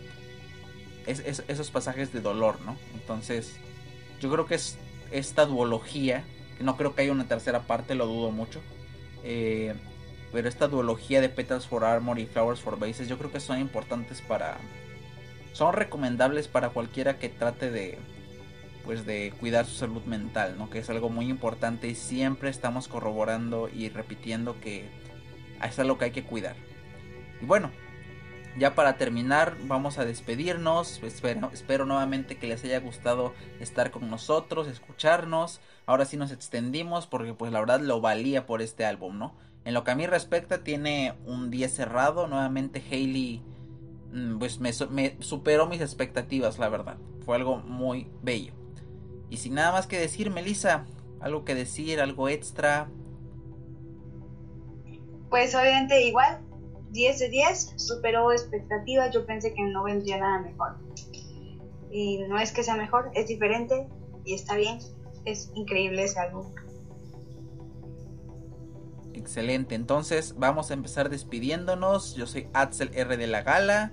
esos 1.06 1.70
pasajes 1.70 2.10
de 2.10 2.22
dolor, 2.22 2.58
¿no? 2.64 2.78
Entonces, 2.94 3.56
yo 4.18 4.30
creo 4.30 4.46
que 4.46 4.54
es 4.54 4.78
esta 5.10 5.44
duología 5.44 6.24
No 6.62 6.76
creo 6.76 6.94
que 6.94 7.02
haya 7.02 7.12
una 7.12 7.28
tercera 7.28 7.60
parte, 7.60 7.94
lo 7.94 8.06
dudo 8.06 8.30
mucho. 8.30 8.60
Eh, 9.24 9.74
pero 10.32 10.48
esta 10.48 10.68
duología 10.68 11.20
de 11.20 11.28
Petals 11.28 11.66
for 11.66 11.84
Armor 11.84 12.18
y 12.18 12.26
Flowers 12.26 12.60
for 12.60 12.78
Bases 12.78 13.08
yo 13.08 13.18
creo 13.18 13.30
que 13.30 13.40
son 13.40 13.58
importantes 13.60 14.20
para... 14.22 14.58
Son 15.52 15.74
recomendables 15.74 16.48
para 16.48 16.70
cualquiera 16.70 17.18
que 17.18 17.28
trate 17.28 17.70
de 17.70 17.98
pues 18.84 19.06
de 19.06 19.32
cuidar 19.38 19.66
su 19.66 19.74
salud 19.74 20.02
mental, 20.04 20.56
¿no? 20.58 20.68
Que 20.68 20.80
es 20.80 20.90
algo 20.90 21.08
muy 21.08 21.28
importante 21.28 21.88
y 21.88 21.94
siempre 21.94 22.50
estamos 22.50 22.88
corroborando 22.88 23.68
y 23.68 23.88
repitiendo 23.88 24.60
que 24.60 24.88
es 25.64 25.78
algo 25.78 25.98
que 25.98 26.06
hay 26.06 26.10
que 26.10 26.24
cuidar. 26.24 26.56
Y 27.40 27.46
bueno, 27.46 27.70
ya 28.58 28.74
para 28.74 28.96
terminar, 28.98 29.56
vamos 29.62 29.98
a 29.98 30.04
despedirnos. 30.04 31.02
Espero, 31.02 31.50
espero 31.52 31.86
nuevamente 31.86 32.36
que 32.36 32.46
les 32.46 32.64
haya 32.64 32.80
gustado 32.80 33.34
estar 33.60 33.90
con 33.90 34.10
nosotros, 34.10 34.68
escucharnos. 34.68 35.60
Ahora 35.86 36.04
sí 36.04 36.16
nos 36.16 36.32
extendimos 36.32 37.06
porque 37.06 37.34
pues 37.34 37.52
la 37.52 37.60
verdad 37.60 37.80
lo 37.80 38.00
valía 38.00 38.46
por 38.46 38.62
este 38.62 38.84
álbum, 38.84 39.18
¿no? 39.18 39.34
En 39.64 39.74
lo 39.74 39.84
que 39.84 39.90
a 39.90 39.94
mí 39.94 40.06
respecta 40.06 40.64
tiene 40.64 41.14
un 41.26 41.50
10 41.50 41.72
cerrado. 41.72 42.26
Nuevamente 42.26 42.82
Hailey 42.90 43.42
mm, 44.12 44.38
pues 44.38 44.60
me, 44.60 44.70
me 44.90 45.16
superó 45.20 45.66
mis 45.66 45.80
expectativas, 45.80 46.58
la 46.58 46.68
verdad. 46.68 46.96
Fue 47.24 47.36
algo 47.36 47.58
muy 47.58 48.08
bello. 48.22 48.52
Y 49.30 49.38
sin 49.38 49.54
nada 49.54 49.72
más 49.72 49.86
que 49.86 49.98
decir, 49.98 50.30
Melissa, 50.30 50.84
algo 51.20 51.44
que 51.44 51.54
decir, 51.54 52.00
algo 52.00 52.28
extra. 52.28 52.90
Pues 55.30 55.54
obviamente 55.54 56.06
igual, 56.06 56.40
10 56.90 57.18
de 57.18 57.28
10, 57.30 57.74
superó 57.76 58.32
expectativas, 58.32 59.14
yo 59.14 59.24
pensé 59.24 59.54
que 59.54 59.62
no 59.62 59.84
vendría 59.84 60.18
nada 60.18 60.40
mejor. 60.40 60.76
Y 61.90 62.18
no 62.28 62.38
es 62.38 62.52
que 62.52 62.62
sea 62.62 62.76
mejor, 62.76 63.10
es 63.14 63.28
diferente 63.28 63.88
y 64.24 64.34
está 64.34 64.56
bien, 64.56 64.78
es 65.24 65.50
increíble 65.54 66.04
ese 66.04 66.20
álbum. 66.20 66.46
Excelente, 69.14 69.74
entonces 69.74 70.34
vamos 70.36 70.70
a 70.70 70.74
empezar 70.74 71.08
despidiéndonos. 71.08 72.14
Yo 72.16 72.26
soy 72.26 72.48
Axel 72.52 72.90
R 72.94 73.16
de 73.16 73.26
la 73.26 73.42
Gala. 73.42 73.92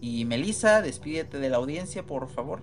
Y 0.00 0.24
Melissa, 0.24 0.82
despídete 0.82 1.38
de 1.38 1.50
la 1.50 1.56
audiencia, 1.56 2.04
por 2.04 2.28
favor. 2.28 2.62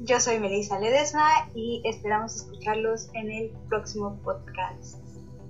Yo 0.00 0.18
soy 0.18 0.38
Melissa 0.38 0.78
Ledesma 0.78 1.50
y 1.54 1.82
esperamos 1.84 2.36
escucharlos 2.36 3.10
en 3.14 3.30
el 3.30 3.50
próximo 3.68 4.18
podcast. 4.22 4.98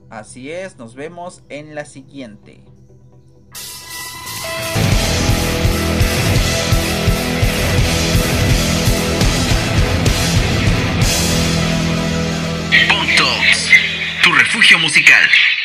Así 0.08 0.50
es, 0.50 0.76
nos 0.76 0.96
vemos 0.96 1.44
en 1.48 1.76
la 1.76 1.84
siguiente. 1.84 2.64
musical. 14.78 15.59